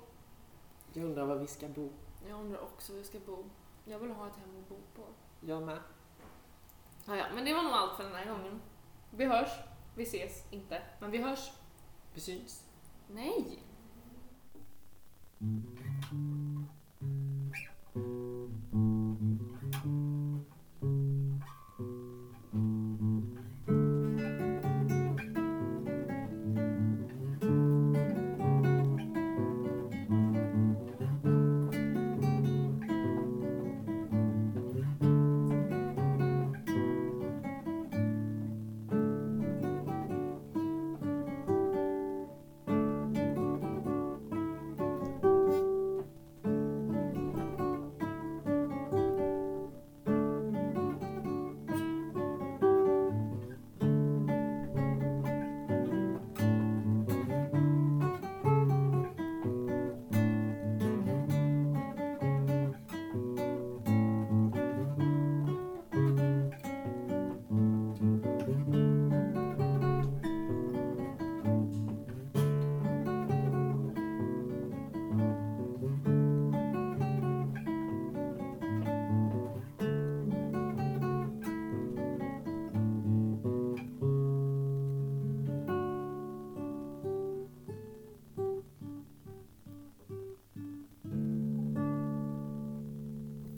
Jag 0.92 1.04
undrar 1.04 1.24
var 1.26 1.36
vi 1.36 1.46
ska 1.46 1.68
bo. 1.68 1.90
Jag 2.28 2.40
undrar 2.40 2.60
också 2.60 2.92
hur 2.92 2.98
jag 2.98 3.06
ska 3.06 3.18
bo. 3.18 3.44
Jag 3.84 3.98
vill 3.98 4.10
ha 4.10 4.26
ett 4.26 4.36
hem 4.36 4.56
att 4.62 4.68
bo 4.68 4.76
på. 5.02 5.08
Jag 5.46 5.62
med. 5.62 5.78
Ja, 7.06 7.16
ja, 7.16 7.24
men 7.34 7.44
det 7.44 7.54
var 7.54 7.62
nog 7.62 7.72
allt 7.72 7.96
för 7.96 8.04
den 8.04 8.14
här 8.14 8.26
gången. 8.32 8.60
Vi 9.10 9.24
hörs. 9.24 9.50
Vi 9.94 10.02
ses 10.02 10.44
inte, 10.50 10.82
men 11.00 11.10
vi 11.10 11.18
hörs. 11.18 11.50
Vi 12.14 12.20
syns. 12.20 12.64
Nej! 13.08 13.62